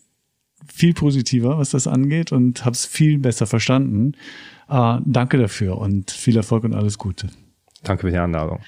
viel 0.72 0.94
positiver, 0.94 1.58
was 1.58 1.72
das 1.72 1.88
angeht 1.88 2.32
und 2.32 2.66
habe 2.66 2.74
es 2.74 2.86
viel 2.86 3.18
besser 3.18 3.48
verstanden. 3.48 4.14
Äh, 4.70 4.98
danke 5.06 5.38
dafür 5.38 5.78
und 5.78 6.12
viel 6.12 6.38
Erfolg 6.38 6.64
und 6.64 6.74
alles 6.74 6.98
Gute. 6.98 7.28
Danke 7.84 8.08
für 8.08 8.12
die 8.12 8.18
Einladung. 8.18 8.60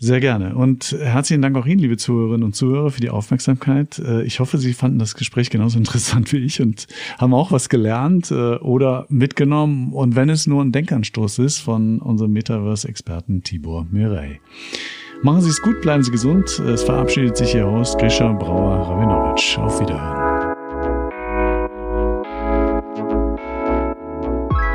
Sehr 0.00 0.20
gerne. 0.20 0.54
Und 0.54 0.92
herzlichen 0.92 1.42
Dank 1.42 1.56
auch 1.56 1.66
Ihnen, 1.66 1.80
liebe 1.80 1.96
Zuhörerinnen 1.96 2.44
und 2.44 2.54
Zuhörer, 2.54 2.90
für 2.90 3.00
die 3.00 3.10
Aufmerksamkeit. 3.10 3.98
Äh, 3.98 4.22
Ich 4.22 4.38
hoffe, 4.38 4.56
Sie 4.58 4.72
fanden 4.72 5.00
das 5.00 5.16
Gespräch 5.16 5.50
genauso 5.50 5.76
interessant 5.78 6.32
wie 6.32 6.38
ich 6.38 6.62
und 6.62 6.86
haben 7.18 7.34
auch 7.34 7.50
was 7.50 7.68
gelernt 7.68 8.30
äh, 8.30 8.56
oder 8.58 9.06
mitgenommen. 9.08 9.92
Und 9.92 10.14
wenn 10.14 10.28
es 10.28 10.46
nur 10.46 10.62
ein 10.62 10.70
Denkanstoß 10.70 11.40
ist 11.40 11.58
von 11.58 11.98
unserem 11.98 12.32
Metaverse-Experten 12.32 13.42
Tibor 13.42 13.86
Mirey. 13.90 14.40
Machen 15.24 15.40
Sie 15.40 15.50
es 15.50 15.60
gut, 15.62 15.80
bleiben 15.80 16.04
Sie 16.04 16.12
gesund. 16.12 16.60
Es 16.60 16.84
verabschiedet 16.84 17.36
sich 17.36 17.56
Ihr 17.56 17.66
Host 17.66 17.98
Grisha 17.98 18.32
Brauer-Rabinowitsch. 18.32 19.58
Auf 19.58 19.80
Wiederhören. 19.80 20.27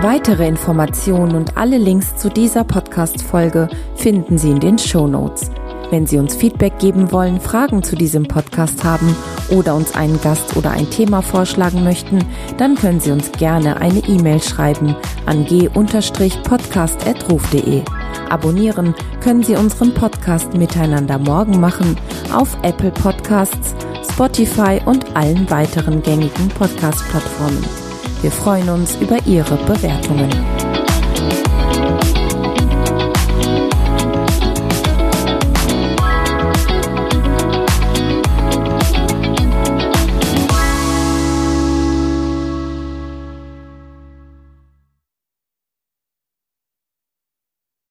Weitere 0.03 0.47
Informationen 0.49 1.33
und 1.33 1.55
alle 1.55 1.77
Links 1.77 2.17
zu 2.17 2.29
dieser 2.29 2.65
Podcast-Folge 2.65 3.69
finden 3.95 4.37
Sie 4.37 4.51
in 4.51 4.59
den 4.59 4.77
Show 4.77 5.07
Notes. 5.07 5.49
Wenn 5.91 6.05
Sie 6.05 6.17
uns 6.17 6.35
Feedback 6.35 6.77
geben 6.77 7.13
wollen, 7.13 7.39
Fragen 7.39 7.83
zu 7.83 7.95
diesem 7.95 8.27
Podcast 8.27 8.83
haben 8.83 9.15
oder 9.49 9.75
uns 9.75 9.95
einen 9.95 10.19
Gast 10.19 10.57
oder 10.57 10.71
ein 10.71 10.89
Thema 10.89 11.21
vorschlagen 11.21 11.85
möchten, 11.85 12.19
dann 12.57 12.75
können 12.75 12.99
Sie 12.99 13.11
uns 13.11 13.31
gerne 13.31 13.77
eine 13.77 13.99
E-Mail 13.99 14.43
schreiben 14.43 14.93
an 15.25 15.45
g-podcast.ruf.de. 15.45 17.83
Abonnieren 18.29 18.93
können 19.21 19.43
Sie 19.43 19.55
unseren 19.55 19.93
Podcast 19.93 20.53
Miteinander 20.53 21.17
morgen 21.17 21.61
machen 21.61 21.95
auf 22.35 22.57
Apple 22.63 22.91
Podcasts, 22.91 23.73
Spotify 24.11 24.81
und 24.83 25.15
allen 25.15 25.49
weiteren 25.49 26.03
gängigen 26.03 26.49
Podcast-Plattformen. 26.49 27.82
Wir 28.23 28.31
freuen 28.31 28.69
uns 28.69 28.95
über 29.01 29.17
Ihre 29.25 29.57
Bewertungen. 29.65 30.29